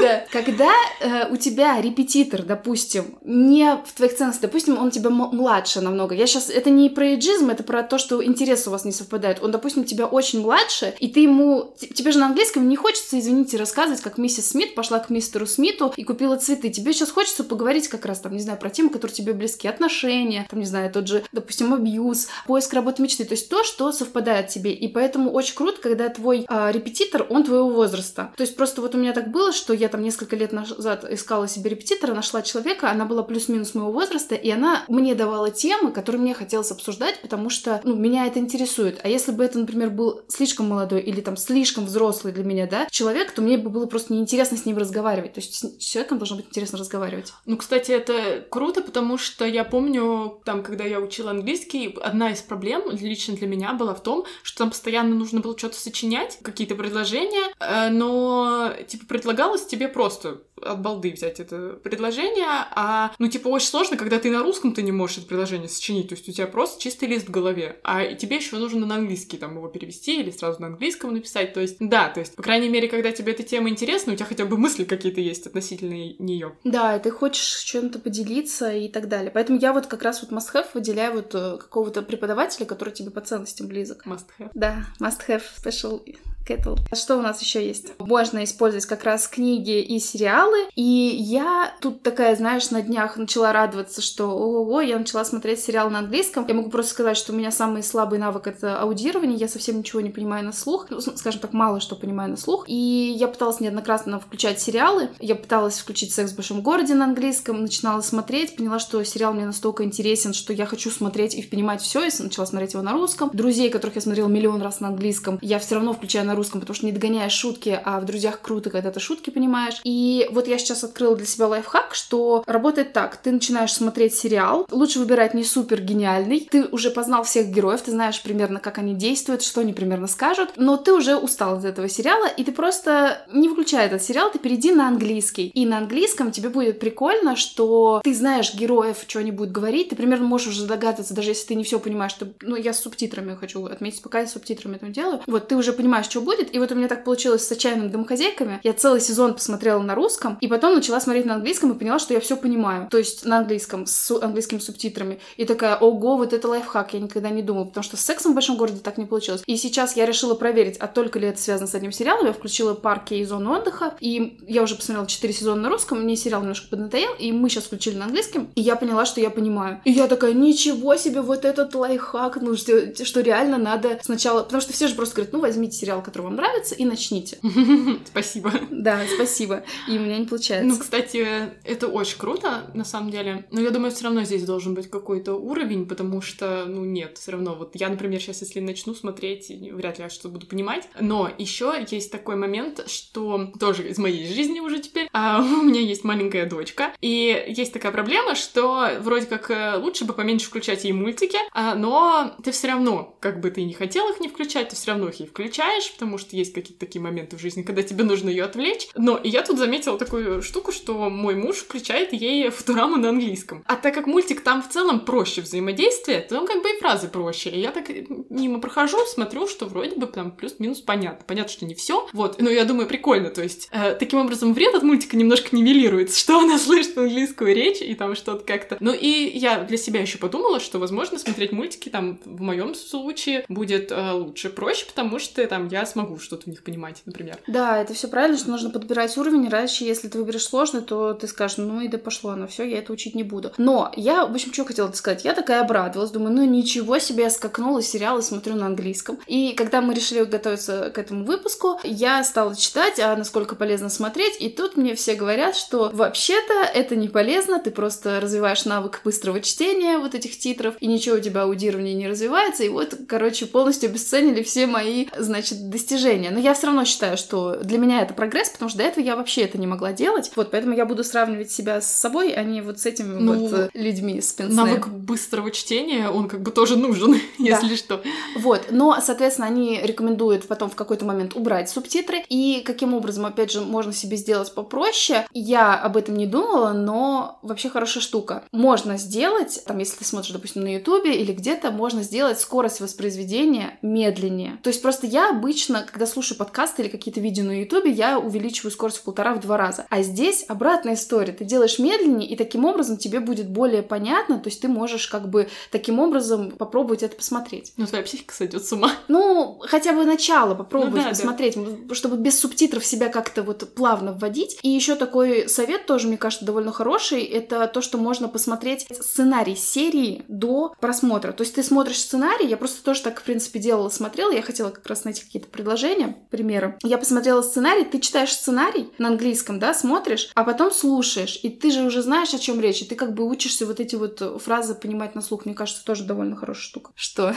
[0.00, 0.24] Да.
[0.32, 6.14] Когда э, у тебя репетитор, допустим, не в твоих ценностях, допустим, он тебя младше намного.
[6.14, 6.50] Я сейчас...
[6.50, 9.42] Это не про эйджизм, это про то, что интересы у вас не совпадают.
[9.42, 11.74] Он, допустим, тебя очень младше, и ты ему...
[11.94, 15.92] Тебе же на английском не хочется, извините, рассказывать, как миссис Смит пошла к мистеру Смиту
[15.96, 16.70] и купила цветы.
[16.70, 20.46] Тебе сейчас хочется поговорить как раз там, не знаю, про темы, которые тебе близки, отношения,
[20.50, 23.24] там, не знаю, тот же, допустим, абьюз, поиск работы мечты.
[23.24, 24.72] То есть то, что совпадает тебе.
[24.72, 28.32] И поэтому очень круто, когда твой э, репетитор, он твоего возраста.
[28.36, 31.48] То есть просто вот у меня так было, что я там несколько лет назад искала
[31.48, 36.20] себе репетитора, нашла человека, она была плюс-минус моего возраста, и она мне давала темы, которые
[36.22, 39.00] мне хотелось обсуждать, потому что, ну, меня это интересует.
[39.02, 42.86] А если бы это, например, был слишком молодой или там слишком взрослый для меня, да,
[42.90, 45.34] человек, то мне бы было просто неинтересно с ним разговаривать.
[45.34, 47.32] То есть с человеком должно быть интересно разговаривать.
[47.46, 52.40] Ну, кстати, это круто, потому что я помню, там, когда я учила английский, одна из
[52.42, 56.74] проблем лично для меня была в том, что там постоянно нужно было что-то сочинять, какие-то
[56.74, 63.48] предложения, э, но, типа, предлагалось тебе просто от балды взять это предложение, а, ну, типа,
[63.48, 66.32] очень сложно, когда ты на русском ты не можешь это предложение сочинить, то есть у
[66.32, 70.20] тебя просто чистый лист в голове, а тебе еще нужно на английский там его перевести
[70.20, 73.32] или сразу на английском написать, то есть, да, то есть, по крайней мере, когда тебе
[73.32, 76.56] эта тема интересна, у тебя хотя бы мысли какие-то есть относительно нее.
[76.64, 79.30] Да, и ты хочешь чем-то поделиться и так далее.
[79.30, 83.10] Поэтому я вот как раз вот must have выделяю вот э, какого-то преподавателя, который тебе
[83.10, 84.06] по ценностям близок.
[84.06, 84.50] Must have.
[84.54, 86.02] Да, must have special
[86.48, 86.78] kettle.
[86.94, 87.92] Что у нас еще есть?
[87.98, 90.68] Можно использовать как раз книги и сериалы.
[90.74, 95.90] И я тут такая, знаешь, на днях начала радоваться, что ого, я начала смотреть сериал
[95.90, 96.46] на английском.
[96.48, 99.36] Я могу просто сказать, что у меня самый слабый навык это аудирование.
[99.36, 100.86] Я совсем ничего не понимаю на слух.
[100.90, 102.64] Ну, скажем так, мало что понимаю на слух.
[102.68, 105.10] И я пыталась неоднократно включать сериалы.
[105.20, 109.46] Я пыталась включить «Секс в большом городе» на английском, начинала смотреть, поняла, что сериал мне
[109.46, 113.30] настолько интересен, что я хочу смотреть и понимать все, и начала смотреть его на русском.
[113.32, 116.74] Друзей, которых я смотрела миллион раз на английском, я все равно включаю на русском, потому
[116.74, 119.80] что не догоняешь шутки, а в «Друзьях» круто, когда ты шутки понимаешь.
[119.84, 123.16] И вот я сейчас открыла для себя лайфхак, что работает так.
[123.16, 127.90] Ты начинаешь смотреть сериал, лучше выбирать не супер гениальный, ты уже познал всех героев, ты
[127.90, 131.88] знаешь примерно, как они действуют, что они примерно скажут, но ты уже устал от этого
[131.88, 135.48] сериала, и ты просто не выключай этот сериал, ты перейди на английский.
[135.48, 139.96] И на английском тебе будет прикольно, что ты знаешь героев, что они будут говорить, ты
[139.96, 143.34] примерно можешь уже догадываться, даже если ты не все понимаешь, что, ну, я с субтитрами
[143.34, 146.58] хочу отметить, пока я с субтитрами это делаю, вот ты уже понимаешь, что будет, и
[146.58, 148.60] вот у меня так получилось с «Отчаянными домохозяйками».
[148.62, 152.14] Я целый сезон посмотрела на русском, и потом начала смотреть на английском и поняла, что
[152.14, 152.88] я все понимаю.
[152.90, 155.20] То есть на английском, с английскими субтитрами.
[155.36, 158.34] И такая, ого, вот это лайфхак, я никогда не думала, потому что с сексом в
[158.34, 159.42] большом городе так не получилось.
[159.46, 162.26] И сейчас я решила проверить, а только ли это связано с одним сериалом.
[162.26, 166.16] Я включила парки и зону отдыха, и я уже посмотрела 4 сезона на русском, мне
[166.16, 169.80] сериал немножко поднадоел, и мы сейчас включили на английском, и я поняла, что я понимаю.
[169.84, 174.60] И я такая, ничего себе, вот этот лайфхак, ну что, что реально надо сначала, потому
[174.60, 177.38] что все же просто говорят, ну возьмите сериал, который вам нравится, и начните.
[178.06, 178.52] Спасибо.
[178.70, 179.64] Да, спасибо.
[179.88, 180.66] И у меня не получается.
[180.66, 181.26] Ну, кстати,
[181.64, 183.46] это очень круто, на самом деле.
[183.50, 187.32] Но я думаю, все равно здесь должен быть какой-то уровень, потому что, ну, нет, все
[187.32, 187.54] равно.
[187.54, 190.88] Вот я, например, сейчас, если начну смотреть, вряд ли я что-то буду понимать.
[190.98, 195.08] Но еще есть такой момент, что тоже из моей жизни уже теперь.
[195.12, 200.04] А у меня есть маленькая дочка, и есть такая проблема, что вроде как э, лучше
[200.04, 204.08] бы поменьше включать ей мультики, а, но ты все равно, как бы ты не хотел
[204.10, 207.36] их не включать, ты все равно их ей включаешь, потому что есть какие-то такие моменты
[207.36, 208.88] в жизни, когда тебе нужно ее отвлечь.
[208.94, 213.64] Но я тут заметила такую штуку, что мой муж включает ей Футураму на английском.
[213.66, 217.08] А так как мультик там в целом проще взаимодействие, то там как бы и фразы
[217.08, 217.50] проще.
[217.50, 217.86] И я так
[218.30, 221.24] мимо прохожу, смотрю, что вроде бы там плюс-минус понятно.
[221.26, 222.06] Понятно, что не все.
[222.12, 223.30] Вот, но я думаю, прикольно.
[223.30, 227.80] То есть, э, таким образом, вред от мультика немножко нивелируется, что она слышит английскую речь
[227.80, 228.76] и там что-то как-то.
[228.78, 233.44] Ну и я для себя еще подумала, что, возможно, смотреть мультики там в моем случае
[233.48, 237.38] будет э, лучше, проще, потому что там я смогу что-то в них понимать, например.
[237.46, 241.26] Да, это все правильно, что нужно подбирать уровень, иначе если ты выберешь сложный, то ты
[241.26, 243.52] скажешь, ну и да пошло оно, все, я это учить не буду.
[243.58, 247.30] Но я, в общем, что хотела сказать, я такая обрадовалась, думаю, ну ничего себе, я
[247.30, 249.18] скакнула сериалы смотрю на английском.
[249.26, 254.40] И когда мы решили готовиться к этому выпуску, я стала читать, а насколько полезно смотреть,
[254.40, 259.40] и тут мне все говорят, что вообще-то это не полезно, ты просто развиваешь навык быстрого
[259.40, 263.90] чтения вот этих титров, и ничего у тебя аудирование не развивается, и вот, короче, полностью
[263.90, 266.30] обесценили все мои, значит, достижения.
[266.30, 269.16] Но я все равно считаю, что для меня это прогресс, потому что до этого я
[269.16, 270.30] вообще это не могла делать.
[270.36, 273.52] Вот, поэтому я буду сравнивать себя с собой, а не вот с этими ну, вот
[273.52, 274.56] э, людьми с пенсне.
[274.56, 278.02] Навык быстрого чтения, он как бы тоже нужен, если что.
[278.36, 283.52] Вот, но, соответственно, они рекомендуют потом в какой-то момент убрать субтитры, и каким образом, опять
[283.52, 285.26] же, можно себе сделать попроще.
[285.32, 288.42] Я об этом не думала, но вообще хорошая штука.
[288.50, 293.78] Можно сделать, там, если ты смотришь, допустим, на Ютубе или где-то, можно сделать скорость воспроизведения
[293.82, 294.58] медленнее.
[294.62, 298.70] То есть просто я обычно, когда слушаю подкасты или какие-то видео на Ютубе, я увеличиваю
[298.70, 299.86] скорость в полтора-в два раза.
[299.90, 301.32] А здесь обратная история.
[301.32, 305.28] Ты делаешь медленнее, и таким образом тебе будет более понятно, то есть ты можешь как
[305.28, 307.72] бы таким образом попробовать это посмотреть.
[307.76, 308.92] Ну, твоя психика сойдет с ума.
[309.08, 311.94] Ну, хотя бы начало попробовать ну, да, посмотреть, да.
[311.94, 314.58] чтобы без субтитров себя как-то вот плавно вводить.
[314.62, 319.56] И еще такой совет тоже, мне кажется, довольно хороший, это то, что можно посмотреть сценарий
[319.56, 321.32] серии до просмотра.
[321.32, 324.70] То есть ты смотришь сценарий, я просто тоже так, в принципе, делала, смотрела, я хотела
[324.70, 326.78] как раз найти какие-то предложения, примеры.
[326.84, 331.72] Я посмотрела сценарий, ты читаешь сценарий на английском, да, смотришь, а потом слушаешь, и ты
[331.72, 334.76] же уже знаешь, о чем речь, и ты как бы учишься вот эти вот фразы
[334.76, 335.46] понимать на слух.
[335.46, 336.92] Мне кажется, тоже довольно хорошая штука.
[336.94, 337.34] Что?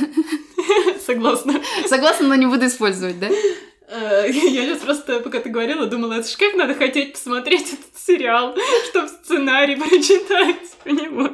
[1.06, 1.62] Согласна.
[1.88, 3.30] Согласна, но не буду использовать, да?
[3.92, 7.98] Э, я сейчас просто, пока ты говорила, думала, это ж как надо хотеть посмотреть этот
[7.98, 8.56] сериал,
[8.90, 11.30] чтобы сценарий прочитать по нему.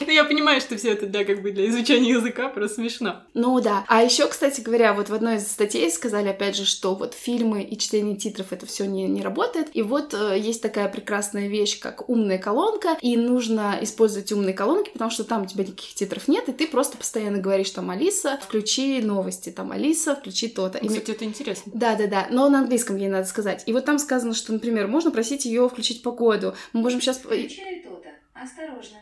[0.00, 3.22] Ну, я понимаю, что все это для как бы для изучения языка просто смешно.
[3.34, 3.84] Ну да.
[3.88, 7.62] А еще, кстати говоря, вот в одной из статей сказали, опять же, что вот фильмы
[7.62, 9.68] и чтение титров это все не, не работает.
[9.74, 14.90] И вот э, есть такая прекрасная вещь, как умная колонка, и нужно использовать умные колонки,
[14.90, 18.38] потому что там у тебя никаких титров нет, и ты просто постоянно говоришь там Алиса,
[18.42, 20.78] включи новости, там Алиса, включи то-то.
[20.78, 21.70] Кстати, это интересно.
[21.74, 22.26] Да, да, да.
[22.30, 23.62] Но на английском ей надо сказать.
[23.66, 26.54] И вот там сказано, что, например, можно просить ее включить погоду.
[26.72, 27.18] Мы можем сейчас...
[27.18, 28.08] Включай то-то.
[28.42, 28.98] Осторожно.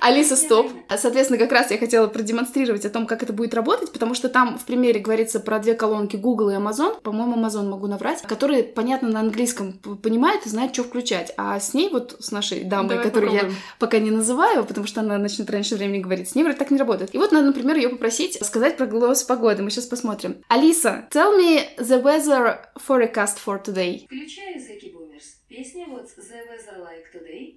[0.00, 0.70] Алиса, стоп.
[0.88, 4.58] Соответственно, как раз я хотела продемонстрировать о том, как это будет работать, потому что там
[4.58, 9.08] в примере говорится про две колонки Google и Amazon, по-моему, Amazon могу наврать, которые, понятно,
[9.08, 11.32] на английском понимают и знают, что включать.
[11.36, 13.54] А с ней, вот с нашей дамой, Давай которую попробуем.
[13.54, 16.70] я пока не называю, потому что она начнет раньше времени говорить, с ней вроде так
[16.70, 17.14] не работает.
[17.14, 19.62] И вот надо, например, ее попросить сказать про прогноз погоды.
[19.62, 20.36] Мы сейчас посмотрим.
[20.48, 24.06] Алиса, tell me the weather forecast for today.
[24.06, 24.94] Включаю языки.
[25.56, 27.54] Песня What's the weather like today?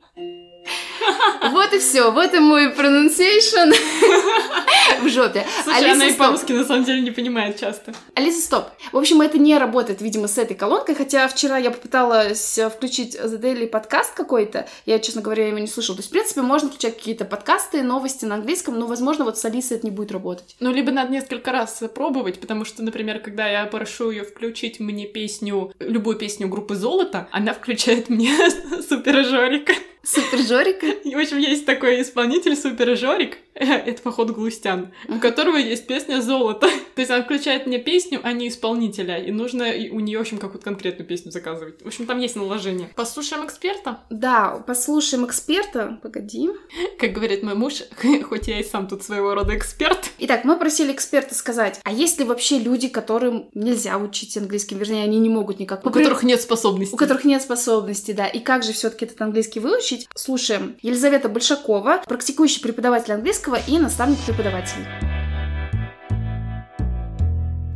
[1.52, 3.74] Вот и все, вот и мой pronunciation
[5.02, 5.46] в жопе.
[5.64, 7.94] Слушай, Алиса, она и по-русски на самом деле не понимает часто.
[8.14, 8.66] Алиса, стоп.
[8.92, 13.40] В общем, это не работает, видимо, с этой колонкой, хотя вчера я попыталась включить The
[13.40, 15.96] Daily подкаст какой-то, я, честно говоря, его не слышала.
[15.96, 19.46] То есть, в принципе, можно включать какие-то подкасты, новости на английском, но, возможно, вот с
[19.46, 20.56] Алисой это не будет работать.
[20.60, 25.08] Ну, либо надо несколько раз пробовать, потому что, например, когда я прошу ее включить мне
[25.08, 28.34] песню, любую песню группы «Золото», она включает мне
[28.88, 29.74] Супер Жорика.
[30.08, 30.86] Супер Жорика?
[30.86, 36.22] И, в общем, есть такой исполнитель Супер Жорик, это, походу, Глустян, у которого есть песня
[36.22, 36.68] «Золото».
[36.96, 40.38] То есть она включает мне песню, а не исполнителя, и нужно у нее, в общем,
[40.38, 41.82] какую-то конкретную песню заказывать.
[41.82, 42.90] В общем, там есть наложение.
[42.96, 44.00] Послушаем эксперта?
[44.10, 46.00] Да, послушаем эксперта.
[46.04, 46.50] Погоди.
[47.00, 47.84] Как говорит мой муж,
[48.24, 50.12] хоть я и сам тут своего рода эксперт.
[50.20, 55.04] Итак, мы просили эксперта сказать, а есть ли вообще люди, которым нельзя учить английский, вернее,
[55.04, 55.86] они не могут никак...
[55.86, 56.94] У которых нет способностей.
[56.94, 58.28] У которых нет способностей, да.
[58.28, 59.97] И как же все таки этот английский выучить?
[60.16, 60.76] Слушаем.
[60.82, 64.86] Елизавета Большакова, практикующий преподаватель английского и наставник преподавателей.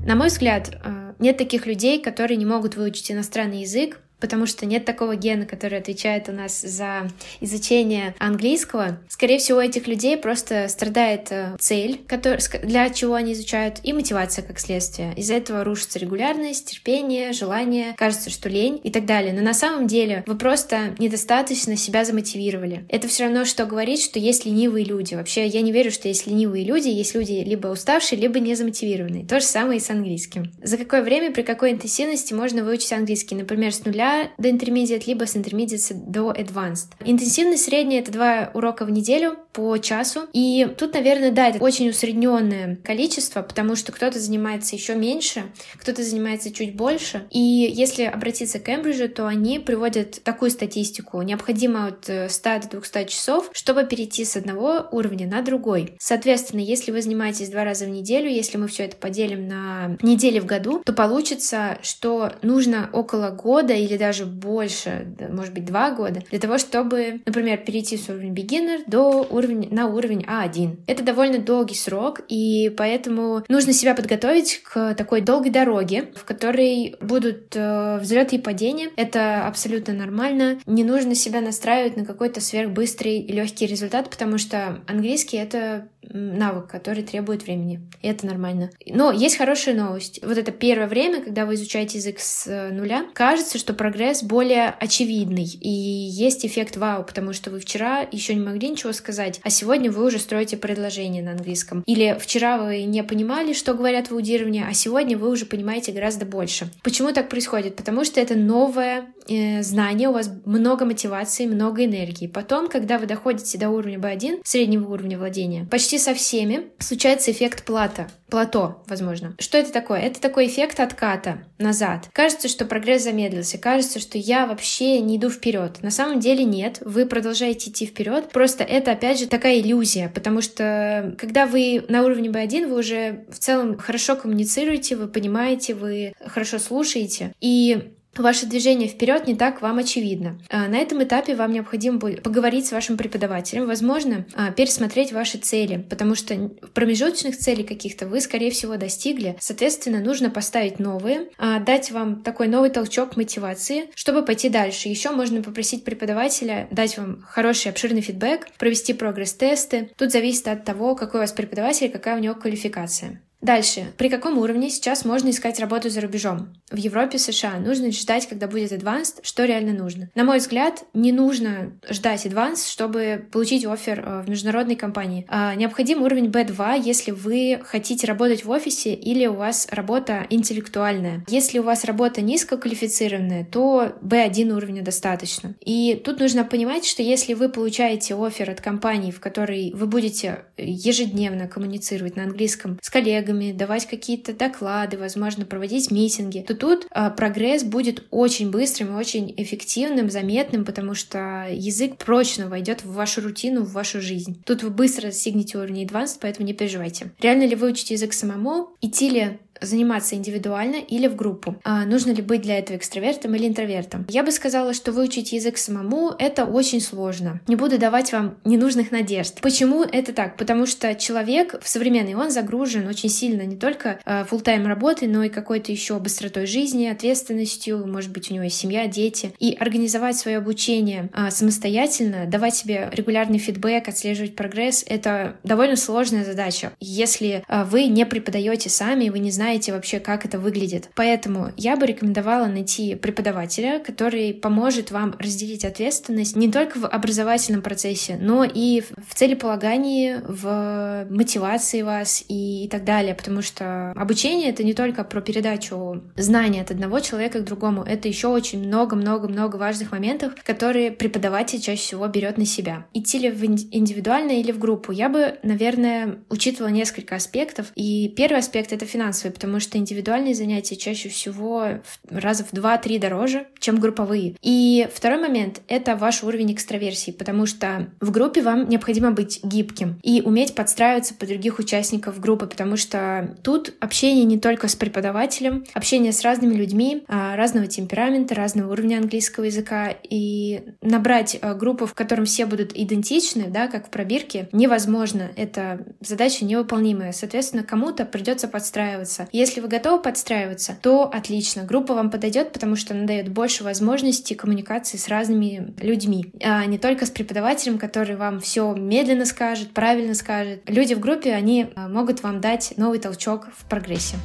[0.06, 4.66] На мой взгляд, э, нет таких людей, которые не могут выучить иностранный язык потому что
[4.66, 7.10] нет такого гена, который отвечает у нас за
[7.42, 9.00] изучение английского.
[9.10, 13.92] Скорее всего, у этих людей просто страдает э, цель, который, для чего они изучают, и
[13.92, 15.14] мотивация как следствие.
[15.18, 19.34] Из-за этого рушится регулярность, терпение, желание, кажется, что лень и так далее.
[19.34, 22.86] Но на самом деле вы просто недостаточно себя замотивировали.
[22.88, 25.16] Это все равно, что говорить, что есть ленивые люди.
[25.16, 29.26] Вообще, я не верю, что есть ленивые люди, есть люди либо уставшие, либо не замотивированные.
[29.26, 30.52] То же самое и с английским.
[30.62, 33.36] За какое время, при какой интенсивности можно выучить английский?
[33.36, 36.90] Например, с нуля до intermediate, либо с intermediate до advanced.
[37.04, 40.22] Интенсивность средняя— это два урока в неделю по часу.
[40.34, 45.44] И тут, наверное, да, это очень усредненное количество, потому что кто-то занимается еще меньше,
[45.78, 47.28] кто-то занимается чуть больше.
[47.30, 51.22] И если обратиться к Кембриджу, то они приводят такую статистику.
[51.22, 55.96] Необходимо от 100 э, до 200 часов, чтобы перейти с одного уровня на другой.
[56.00, 60.40] Соответственно, если вы занимаетесь два раза в неделю, если мы все это поделим на недели
[60.40, 66.24] в году, то получится, что нужно около года или даже больше, может быть, два года,
[66.32, 70.80] для того, чтобы, например, перейти с уровня beginner до уровня, на уровень А1.
[70.88, 76.96] Это довольно долгий срок, и поэтому нужно себя подготовить к такой долгой дороге, в которой
[77.00, 78.90] будут э, взлеты и падения.
[78.96, 80.58] Это абсолютно нормально.
[80.66, 86.68] Не нужно себя настраивать на какой-то сверхбыстрый и легкий результат, потому что английский— это навык,
[86.68, 87.82] который требует времени.
[88.02, 88.72] И это нормально.
[88.86, 90.20] Но есть хорошая новость.
[90.24, 94.74] Вот это первое время, когда вы изучаете язык с э, нуля, кажется, что прогресс более
[94.80, 95.44] очевидный.
[95.44, 99.92] И есть эффект вау, потому что вы вчера еще не могли ничего сказать, а сегодня
[99.92, 101.84] вы уже строите предложение на английском.
[101.86, 106.26] Или вчера вы не понимали, что говорят в аудировании, а сегодня вы уже понимаете гораздо
[106.26, 106.70] больше.
[106.84, 107.76] Почему так происходит?
[107.76, 112.28] Потому что это новое э, знание, у вас много мотивации, много энергии.
[112.28, 117.66] Потом, когда вы доходите до уровня B1, среднего уровня владения, почти со всеми случается эффект
[117.66, 119.36] плата, плато, возможно.
[119.38, 120.00] Что это такое?
[120.00, 122.08] Это такой эффект отката назад.
[122.14, 125.82] Кажется, что прогресс замедлился, кажется, что я вообще не иду вперед.
[125.82, 128.30] На самом деле нет, вы продолжаете идти вперед.
[128.32, 133.26] Просто это, опять же, такая иллюзия, потому что когда вы на уровне B1, вы уже
[133.30, 137.34] в целом хорошо коммуницируете, вы понимаете, вы хорошо слушаете.
[137.40, 140.40] И ваше движение вперед не так вам очевидно.
[140.50, 145.38] А, на этом этапе вам необходимо будет поговорить с вашим преподавателем, возможно, а, пересмотреть ваши
[145.38, 149.38] цели, потому что промежуточных целей каких-то вы, скорее всего, достигли.
[149.40, 154.90] Соответственно, нужно поставить новые, а, дать вам такой новый толчок мотивации, чтобы пойти дальше.
[154.90, 159.92] Еще можно попросить преподавателя дать вам хороший обширный фидбэк, провести прогресс-тесты.
[159.98, 163.22] Тут зависит от того, какой у вас преподаватель, какая у него квалификация.
[163.42, 163.88] Дальше.
[163.98, 166.54] При каком уровне сейчас можно искать работу за рубежом?
[166.70, 170.10] В Европе, США нужно ждать, когда будет advanced, что реально нужно.
[170.16, 175.26] На мой взгляд, не нужно ждать advanced, чтобы получить офер э, в международной компании.
[175.28, 181.26] А, необходим уровень B2, если вы хотите работать в офисе или у вас работа интеллектуальная.
[181.28, 185.56] Если у вас работа низкоквалифицированная, то B1 уровня достаточно.
[185.60, 190.46] И тут нужно понимать, что если вы получаете офер от компании, в которой вы будете
[190.58, 196.88] ежедневно коммуницировать на английском с коллегами, коллегами, давать какие-то доклады, возможно, проводить митинги, то тут
[196.92, 203.22] э, прогресс будет очень быстрым очень эффективным, заметным, потому что язык прочно войдет в вашу
[203.22, 204.42] рутину, в вашу жизнь.
[204.46, 207.12] Тут вы быстро достигнете уровня advanced, поэтому не переживайте.
[207.22, 208.70] Реально ли выучить язык самому?
[208.82, 211.56] Идти ли заниматься индивидуально или в группу.
[211.64, 214.06] А нужно ли быть для этого экстравертом или интровертом?
[214.10, 217.40] Я бы сказала, что выучить язык самому— это очень сложно.
[217.48, 219.40] Не буду давать вам ненужных надежд.
[219.42, 220.38] Почему это так?
[220.38, 225.24] Потому что человек в современный, он загружен очень сильно не только э, full-time работой, но
[225.24, 229.34] и какой-то еще быстротой жизни, ответственностью, может быть, у него есть семья, дети.
[229.40, 236.26] И организовать свое обучение э, самостоятельно, давать себе регулярный фидбэк, отслеживать прогресс— это довольно сложная
[236.26, 236.72] задача.
[236.80, 240.90] Если э, вы не преподаете сами, вы не знаете, знаете вообще, как это выглядит.
[240.96, 247.62] Поэтому я бы рекомендовала найти преподавателя, который поможет вам разделить ответственность не только в образовательном
[247.62, 253.14] процессе, но и в целеполагании, в мотивации вас и, и так далее.
[253.14, 257.84] Потому что обучение— это не только про передачу знаний от одного человека к другому.
[257.84, 262.86] Это еще очень много-много-много важных моментов, которые преподаватель чаще всего берет на себя.
[262.94, 264.94] Идти ли в индивидуально или в группу?
[264.94, 267.74] Я бы, наверное, учитывала несколько аспектов.
[267.76, 271.66] И первый аспект— это финансовый, потому что индивидуальные занятия чаще всего
[272.08, 274.36] раза в 2-3 дороже, чем групповые.
[274.44, 280.00] И второй момент— это ваш уровень экстраверсии, потому что в группе вам необходимо быть гибким
[280.04, 285.66] и уметь подстраиваться под других участников группы, потому что тут общение не только с преподавателем,
[285.74, 291.88] общение с разными людьми а, разного темперамента, разного уровня английского языка, и набрать а, группу,
[291.88, 295.32] в котором все будут идентичны, да, как в пробирке, невозможно.
[295.36, 297.12] Это задача невыполнимая.
[297.12, 299.38] Соответственно, кому-то придется подстраиваться, подстраиваться.
[299.38, 301.64] Если вы готовы подстраиваться, то отлично.
[301.64, 306.78] Группа вам подойдет, потому что она дает больше возможностей коммуникации с разными людьми, а не
[306.78, 310.62] только с преподавателем, который вам все медленно скажет, правильно скажет.
[310.68, 314.16] Люди в группе, они а, могут вам дать новый толчок в прогрессе.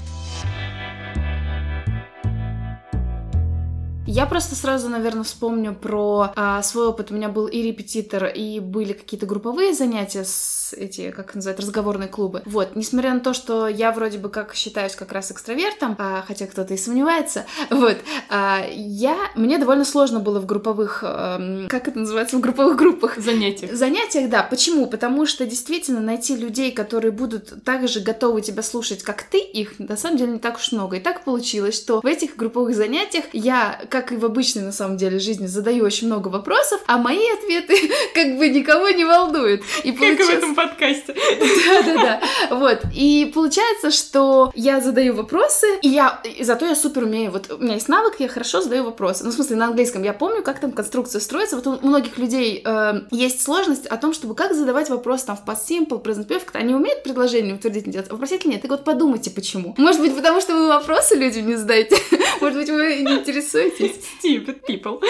[4.07, 7.11] Я просто сразу, наверное, вспомню про а, свой опыт.
[7.11, 12.09] У меня был и репетитор, и были какие-то групповые занятия с эти, как называют, разговорные
[12.09, 12.43] клубы.
[12.47, 16.47] Вот, несмотря на то, что я вроде бы как считаюсь как раз экстравертом, а, хотя
[16.47, 17.97] кто-то и сомневается, вот,
[18.29, 23.19] а, я, мне довольно сложно было в групповых, а, как это называется, в групповых группах?
[23.19, 23.73] Занятиях.
[23.73, 24.43] Занятиях, да.
[24.43, 24.87] Почему?
[24.87, 29.79] Потому что действительно найти людей, которые будут так же готовы тебя слушать, как ты, их
[29.79, 30.97] на самом деле не так уж много.
[30.97, 34.99] И так получилось, что в этих групповых занятиях я как и в обычной, на самом
[34.99, 39.63] деле, жизни, задаю очень много вопросов, а мои ответы как бы никого не волнуют.
[39.85, 40.27] И получается...
[40.27, 41.15] Как в этом подкасте.
[41.67, 42.21] Да-да-да.
[42.51, 42.83] Вот.
[42.95, 46.21] И получается, что я задаю вопросы, и я...
[46.25, 47.31] И зато я супер умею.
[47.31, 49.25] Вот у меня есть навык, я хорошо задаю вопросы.
[49.25, 50.03] Ну, в смысле, на английском.
[50.03, 51.57] Я помню, как там конструкция строится.
[51.57, 55.49] Вот у многих людей э, есть сложность о том, чтобы как задавать вопрос там в
[55.49, 56.51] past simple, present perfect.
[56.53, 58.61] Они умеют предложение утвердительно делать, а вопросительно нет.
[58.61, 59.75] Так вот подумайте, почему.
[59.79, 61.97] Может быть, потому что вы вопросы людям не задаете?
[62.43, 63.86] Может быть, вы не интересуетесь?
[64.23, 65.01] Stupid people.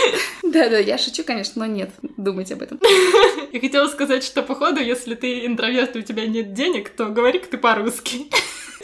[0.43, 2.81] Да-да, я шучу, конечно, но нет, думайте об этом.
[3.53, 7.49] Я хотела сказать, что, походу, если ты интроверт и у тебя нет денег, то говори-ка
[7.49, 8.27] ты по-русски.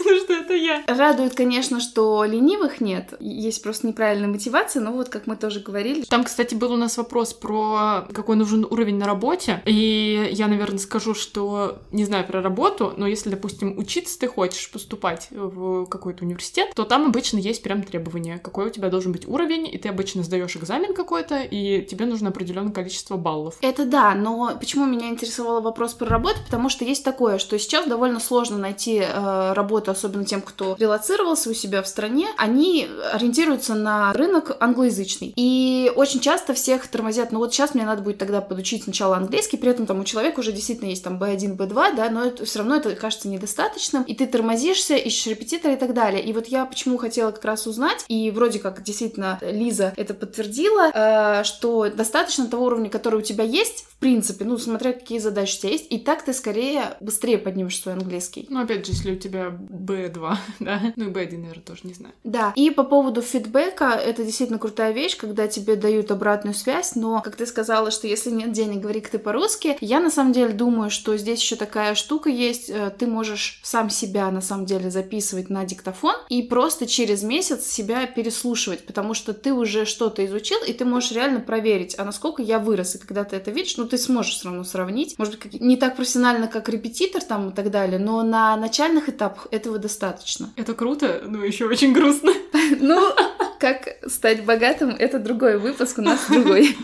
[0.02, 0.82] Потому что это я.
[0.86, 3.14] Радует, конечно, что ленивых нет.
[3.20, 6.02] Есть просто неправильная мотивация, но вот как мы тоже говорили.
[6.02, 9.62] Там, кстати, был у нас вопрос про какой нужен уровень на работе.
[9.66, 14.70] И я, наверное, скажу, что не знаю про работу, но если, допустим, учиться ты хочешь
[14.70, 19.26] поступать в какой-то университет, то там обычно есть прям требования, какой у тебя должен быть
[19.28, 23.56] уровень, и ты обычно сдаешь экзамен какой-то, и тебе нужно определенное количество баллов.
[23.60, 26.36] Это да, но почему меня интересовал вопрос про работу?
[26.44, 31.50] Потому что есть такое, что сейчас довольно сложно найти э, работу особенно тем, кто релацировался
[31.50, 35.32] у себя в стране, они ориентируются на рынок англоязычный.
[35.36, 39.56] И очень часто всех тормозят, ну вот сейчас мне надо будет тогда подучить сначала английский,
[39.56, 42.60] при этом там у человека уже действительно есть там B1, B2, да, но это все
[42.60, 46.22] равно это кажется недостаточным, и ты тормозишься, ищешь репетитора и так далее.
[46.22, 50.90] И вот я почему хотела как раз узнать, и вроде как действительно Лиза это подтвердила,
[50.92, 55.56] э, что достаточно того уровня, который у тебя есть, в принципе, ну, смотря какие задачи
[55.56, 58.46] у тебя есть, и так ты скорее быстрее поднимешь свой английский.
[58.48, 60.92] Ну, опять же, если у тебя B2, да.
[60.96, 62.14] Ну и B1, наверное, тоже не знаю.
[62.24, 62.52] Да.
[62.54, 67.36] И по поводу фидбэка, это действительно крутая вещь, когда тебе дают обратную связь, но, как
[67.36, 71.16] ты сказала, что если нет денег, говори-ка ты по-русски, я на самом деле думаю, что
[71.16, 75.64] здесь еще такая штука есть, э, ты можешь сам себя на самом деле записывать на
[75.64, 80.84] диктофон и просто через месяц себя переслушивать, потому что ты уже что-то изучил, и ты
[80.84, 84.34] можешь реально проверить, а насколько я вырос, и когда ты это видишь, ну ты сможешь
[84.34, 88.22] все равно сравнить, может быть, не так профессионально, как репетитор там и так далее, но
[88.22, 90.50] на начальных этапах этого достаточно.
[90.56, 92.32] Это круто, но еще очень грустно.
[92.80, 93.14] Ну,
[93.60, 96.76] как стать богатым, это другой выпуск, у нас другой.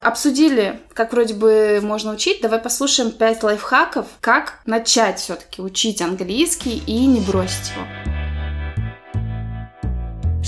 [0.00, 2.40] Обсудили, как вроде бы можно учить.
[2.40, 8.13] Давай послушаем 5 лайфхаков, как начать все-таки учить английский и не бросить его.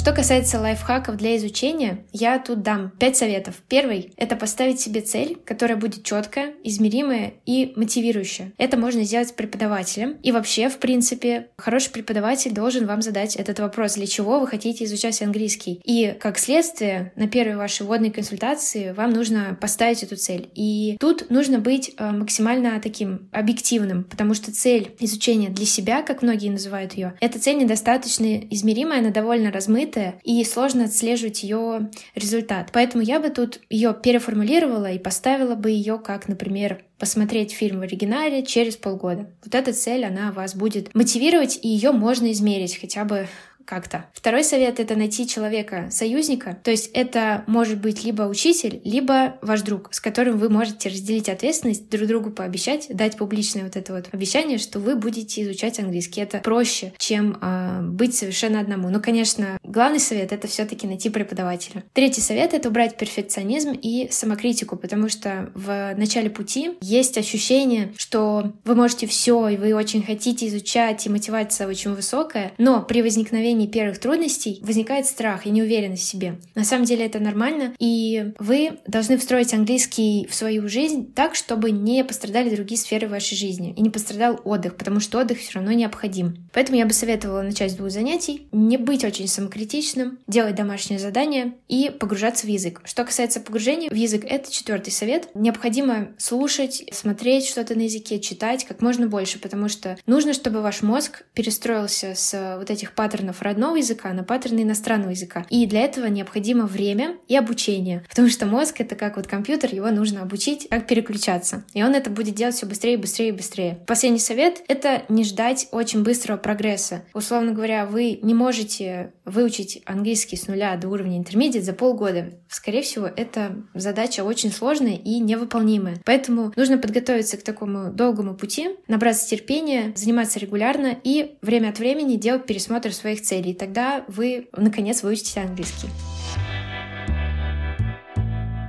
[0.07, 3.57] Что касается лайфхаков для изучения, я тут дам 5 советов.
[3.67, 8.53] Первый— это поставить себе цель, которая будет четкая, измеримая и мотивирующая.
[8.57, 10.13] Это можно сделать с преподавателем.
[10.23, 14.85] И вообще, в принципе, хороший преподаватель должен вам задать этот вопрос, для чего вы хотите
[14.85, 15.81] изучать английский.
[15.83, 20.49] И, как следствие, на первой вашей вводной консультации вам нужно поставить эту цель.
[20.55, 26.23] И тут нужно быть э, максимально таким объективным, потому что цель изучения для себя, как
[26.23, 31.91] многие называют ее, эта цель недостаточно измеримая, она довольно размытая, скрытая, и сложно отслеживать ее
[32.15, 32.71] результат.
[32.73, 37.83] Поэтому я бы тут ее переформулировала и поставила бы ее как, например, посмотреть фильм в
[37.83, 39.31] оригинале через полгода.
[39.45, 43.29] Вот эта цель, она вас будет мотивировать, и ее можно измерить хотя бы
[43.67, 44.07] как-то.
[44.15, 46.59] Второй совет— это найти человека-союзника.
[46.63, 51.29] То есть это может быть либо учитель, либо ваш друг, с которым вы можете разделить
[51.29, 56.21] ответственность, друг другу пообещать, дать публичное вот это вот обещание, что вы будете изучать английский.
[56.21, 58.89] Это проще, чем э, быть совершенно одному.
[58.89, 61.85] Но, конечно, главный совет— это все таки найти преподавателя.
[61.93, 68.53] Третий совет— это убрать перфекционизм и самокритику, потому что в начале пути есть ощущение, что
[68.65, 73.56] вы можете все, и вы очень хотите изучать, и мотивация очень высокая, но при возникновении
[73.57, 76.39] преодолении первых трудностей возникает страх и неуверенность в себе.
[76.55, 81.71] На самом деле это нормально, и вы должны встроить английский в свою жизнь так, чтобы
[81.71, 85.73] не пострадали другие сферы вашей жизни и не пострадал отдых, потому что отдых все равно
[85.73, 86.49] необходим.
[86.53, 91.55] Поэтому я бы советовала начать с двух занятий, не быть очень самокритичным, делать домашнее задание
[91.69, 92.81] и погружаться в язык.
[92.85, 95.29] Что касается погружения в язык, это четвертый совет.
[95.35, 100.83] Необходимо слушать, смотреть что-то на языке, читать как можно больше, потому что нужно, чтобы ваш
[100.83, 105.47] мозг перестроился с вот этих паттернов родного языка на паттерны иностранного языка.
[105.51, 109.91] И для этого необходимо время и обучение, потому что мозг— это как вот компьютер, его
[109.91, 111.65] нужно обучить, как переключаться.
[111.73, 113.79] И он это будет делать все быстрее, быстрее быстрее.
[113.87, 117.03] Последний совет— это не ждать очень быстрого прогресса.
[117.15, 122.33] Условно говоря, вы не можете выучить английский с нуля до уровня intermediate за полгода.
[122.49, 126.01] Скорее всего, это задача очень сложная и невыполнимая.
[126.05, 132.17] Поэтому нужно подготовиться к такому долгому пути, набраться терпения, заниматься регулярно и время от времени
[132.17, 133.36] делать пересмотр своих целей.
[133.55, 135.89] Тогда вы, наконец, выучите английский.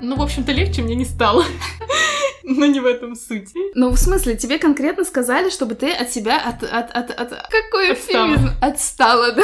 [0.02, 1.44] Ну, в общем-то, легче мне не стало.
[2.48, 3.50] Но не в этом суть.
[3.76, 6.64] Ну, в смысле, тебе конкретно сказали, чтобы ты от себя от...
[6.64, 7.30] от, от, от...
[7.50, 8.36] Какой Отстала.
[8.36, 8.50] эвфемизм?
[8.62, 9.44] Отстала, да.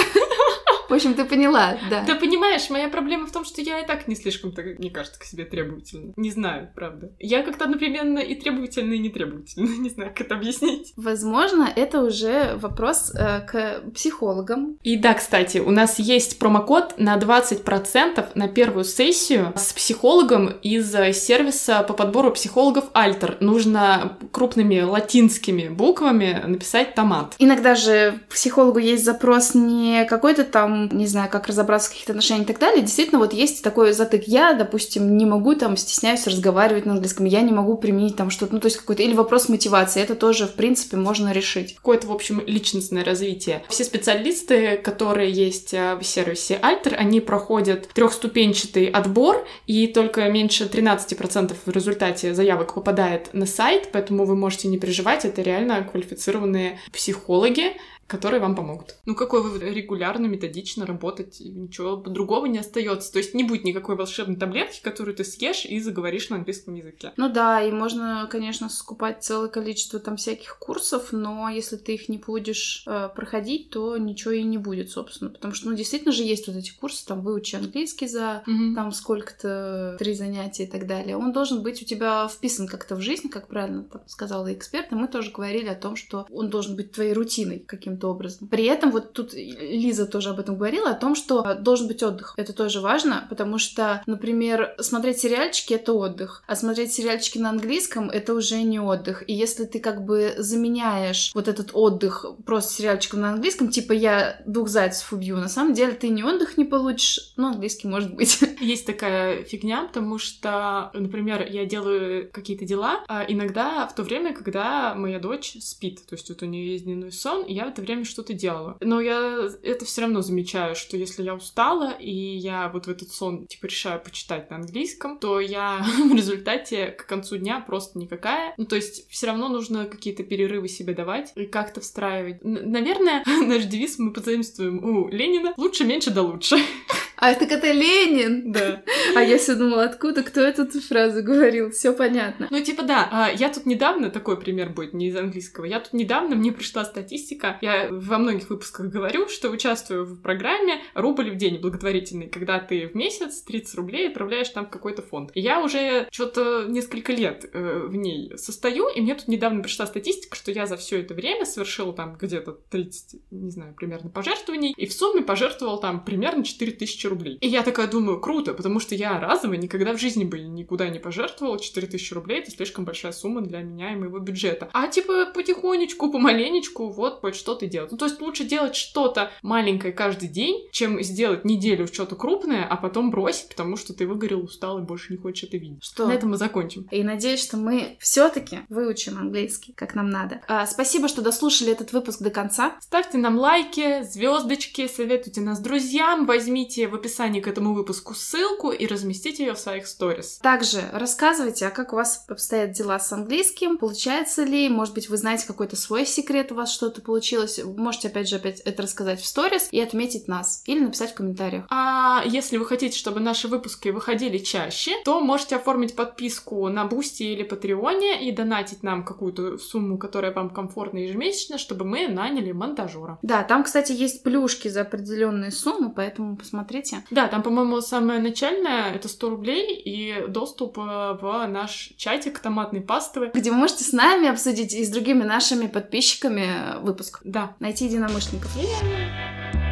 [0.89, 2.04] В общем, ты поняла, да.
[2.06, 5.20] Да понимаешь, моя проблема в том, что я и так не слишком, так, мне кажется,
[5.20, 6.14] к себе требовательна.
[6.16, 7.12] Не знаю, правда.
[7.20, 9.68] Я как-то одновременно и требовательна, и не требовательна.
[9.84, 10.93] Не знаю, как это объяснить.
[10.95, 14.78] Возможно, это уже вопрос э, к психологам.
[14.84, 20.93] И да, кстати, у нас есть промокод на 20% на первую сессию с психологом из
[20.93, 23.38] э, сервиса по подбору психологов Альтер.
[23.39, 27.36] Нужно крупными латинскими буквами написать томат.
[27.39, 32.46] Иногда же психологу есть запрос не какой-то там, не знаю, как разобраться в каких-то отношениях
[32.50, 32.82] и так далее.
[32.82, 34.24] Действительно, вот есть такой затык.
[34.28, 38.54] Я, допустим, не могу там, стесняюсь разговаривать на английском, я не могу применить там что-то,
[38.54, 40.02] ну, то есть какой-то, или вопрос мотивации.
[40.02, 41.76] Это тоже, в принципе, можно решить.
[41.76, 43.64] Какое-то, в общем, личностное развитие.
[43.70, 50.66] Все специалисты, которые есть э, в сервисе Альтер, они проходят трехступенчатый отбор, и только меньше
[50.66, 56.79] 13% в результате заявок попадает на сайт, поэтому вы можете не переживать, это реально квалифицированные
[56.91, 57.77] психологи,
[58.08, 58.95] которые вам помогут.
[59.06, 63.12] Ну, какой вы регулярно, методично работать, ничего другого не остается.
[63.12, 67.14] То есть не будет никакой волшебной таблетки, которую ты съешь и заговоришь на английском языке.
[67.18, 72.10] Ну да, и можно, конечно, скупать целое количество там всяких курсов, но если ты их
[72.10, 75.32] не будешь э, проходить, то ничего и не будет, собственно.
[75.32, 78.76] Потому что, ну, действительно же есть вот эти курсы, там, выучи английский за Мгм.
[78.76, 81.18] там сколько-то, три занятия и так далее.
[81.18, 84.95] Он должен быть у тебя вписан как-то в жизнь, как правильно там сказала эксперт, и
[84.95, 87.60] мы тоже говорили о том, что он должен быть твоей рутиной
[87.94, 88.48] каким-то образом.
[88.48, 92.04] При этом вот тут Лиза тоже об этом говорила, о том, что э, должен быть
[92.04, 92.34] отдых.
[92.38, 98.10] Это тоже важно, потому что, например, смотреть сериальчики— это отдых, а смотреть сериальчики на английском—
[98.14, 99.24] это уже не отдых.
[99.28, 104.41] И если ты как бы заменяешь вот этот отдых просто сериальчиком на английском, типа я
[104.46, 108.39] двух зайцев убью, на самом деле ты ни отдых не получишь, ну, английский может быть.
[108.60, 114.34] Есть такая фигня, потому что, например, я делаю какие-то дела, а иногда в то время,
[114.34, 117.70] когда моя дочь спит, то есть вот у нее есть дневной сон, и я в
[117.70, 118.77] это время что-то делала.
[118.81, 123.11] Но я это все равно замечаю, что если я устала, и я вот в этот
[123.11, 128.53] сон, типа, решаю почитать на английском, то я в результате к концу дня просто никакая.
[128.57, 132.43] Ну, то есть все равно нужно какие-то перерывы себе давать и как-то встраивать.
[132.43, 136.57] Н- наверное, наш девиз мы позаимствуем у Ленина «Лучше, меньше, да лучше».
[137.15, 138.51] А так это Ленин!
[138.51, 138.84] Да.
[139.15, 142.47] А я все думала, откуда, кто эту фразу говорил, все понятно.
[142.49, 145.93] Ну, типа, да, а, я тут недавно, такой пример будет, не из английского, я тут
[145.93, 151.36] недавно, мне пришла статистика, я во многих выпусках говорю, что участвую в программе «Рубль в
[151.36, 155.32] день» благотворительный, когда ты в месяц 30 рублей отправляешь там в какой-то фонд.
[155.34, 159.86] И я уже что-то несколько лет э, в ней состою, и мне тут недавно пришла
[159.86, 164.74] статистика, что я за все это время совершила там где-то 30, не знаю, примерно пожертвований,
[164.76, 167.38] и в сумме пожертвовал там примерно 4000 рублей.
[167.41, 170.99] И я такая думаю, круто, потому что я разово никогда в жизни бы никуда не
[170.99, 174.69] пожертвовала 4000 рублей, это слишком большая сумма для меня и моего бюджета.
[174.74, 177.91] А типа потихонечку, помаленечку, вот хоть что-то делать.
[177.91, 182.76] Ну, то есть лучше делать что-то маленькое каждый день, чем сделать неделю что-то крупное, а
[182.78, 185.84] потом бросить, потому что ты выгорел, устал и больше не хочешь это видеть.
[185.84, 186.07] Что?
[186.07, 186.88] На этом мы закончим.
[186.91, 190.41] И надеюсь, что мы все-таки выучим английский, как нам надо.
[190.47, 192.76] А, спасибо, что дослушали этот выпуск до конца.
[192.82, 198.88] Ставьте нам лайки, звездочки, советуйте нас друзьям, возьмите в описании к этому выпуску ссылку и
[198.88, 200.39] разместите ее в своих сторис.
[200.41, 205.18] Также рассказывайте, а как у вас обстоят дела с английским, получается ли, может быть, вы
[205.18, 207.53] знаете какой-то свой секрет, у вас что-то получилось.
[207.60, 210.64] Можете, опять же, опять это рассказать в сторис и отметить нас.
[210.66, 211.66] Или написать в комментариях.
[211.70, 217.24] А если вы хотите, чтобы наши выпуски выходили чаще, то можете оформить подписку на Boosty
[217.24, 223.20] или Патреоне и донатить нам какую-то сумму, которая вам комфортна ежемесячно, чтобы мы наняли монтажера.
[223.22, 227.04] Да, там, кстати, есть плюшки за определенные суммы, поэтому посмотрите.
[227.12, 232.82] Да, там, по-моему, самое начальное— это 100 рублей и доступ э, в наш чатик томатной
[232.82, 233.32] пасты.
[233.34, 237.22] Где вы можете с нами обсудить и с другими нашими подписчиками выпуск.
[237.60, 238.56] Найти единомышленников.
[238.56, 239.62] Yeah.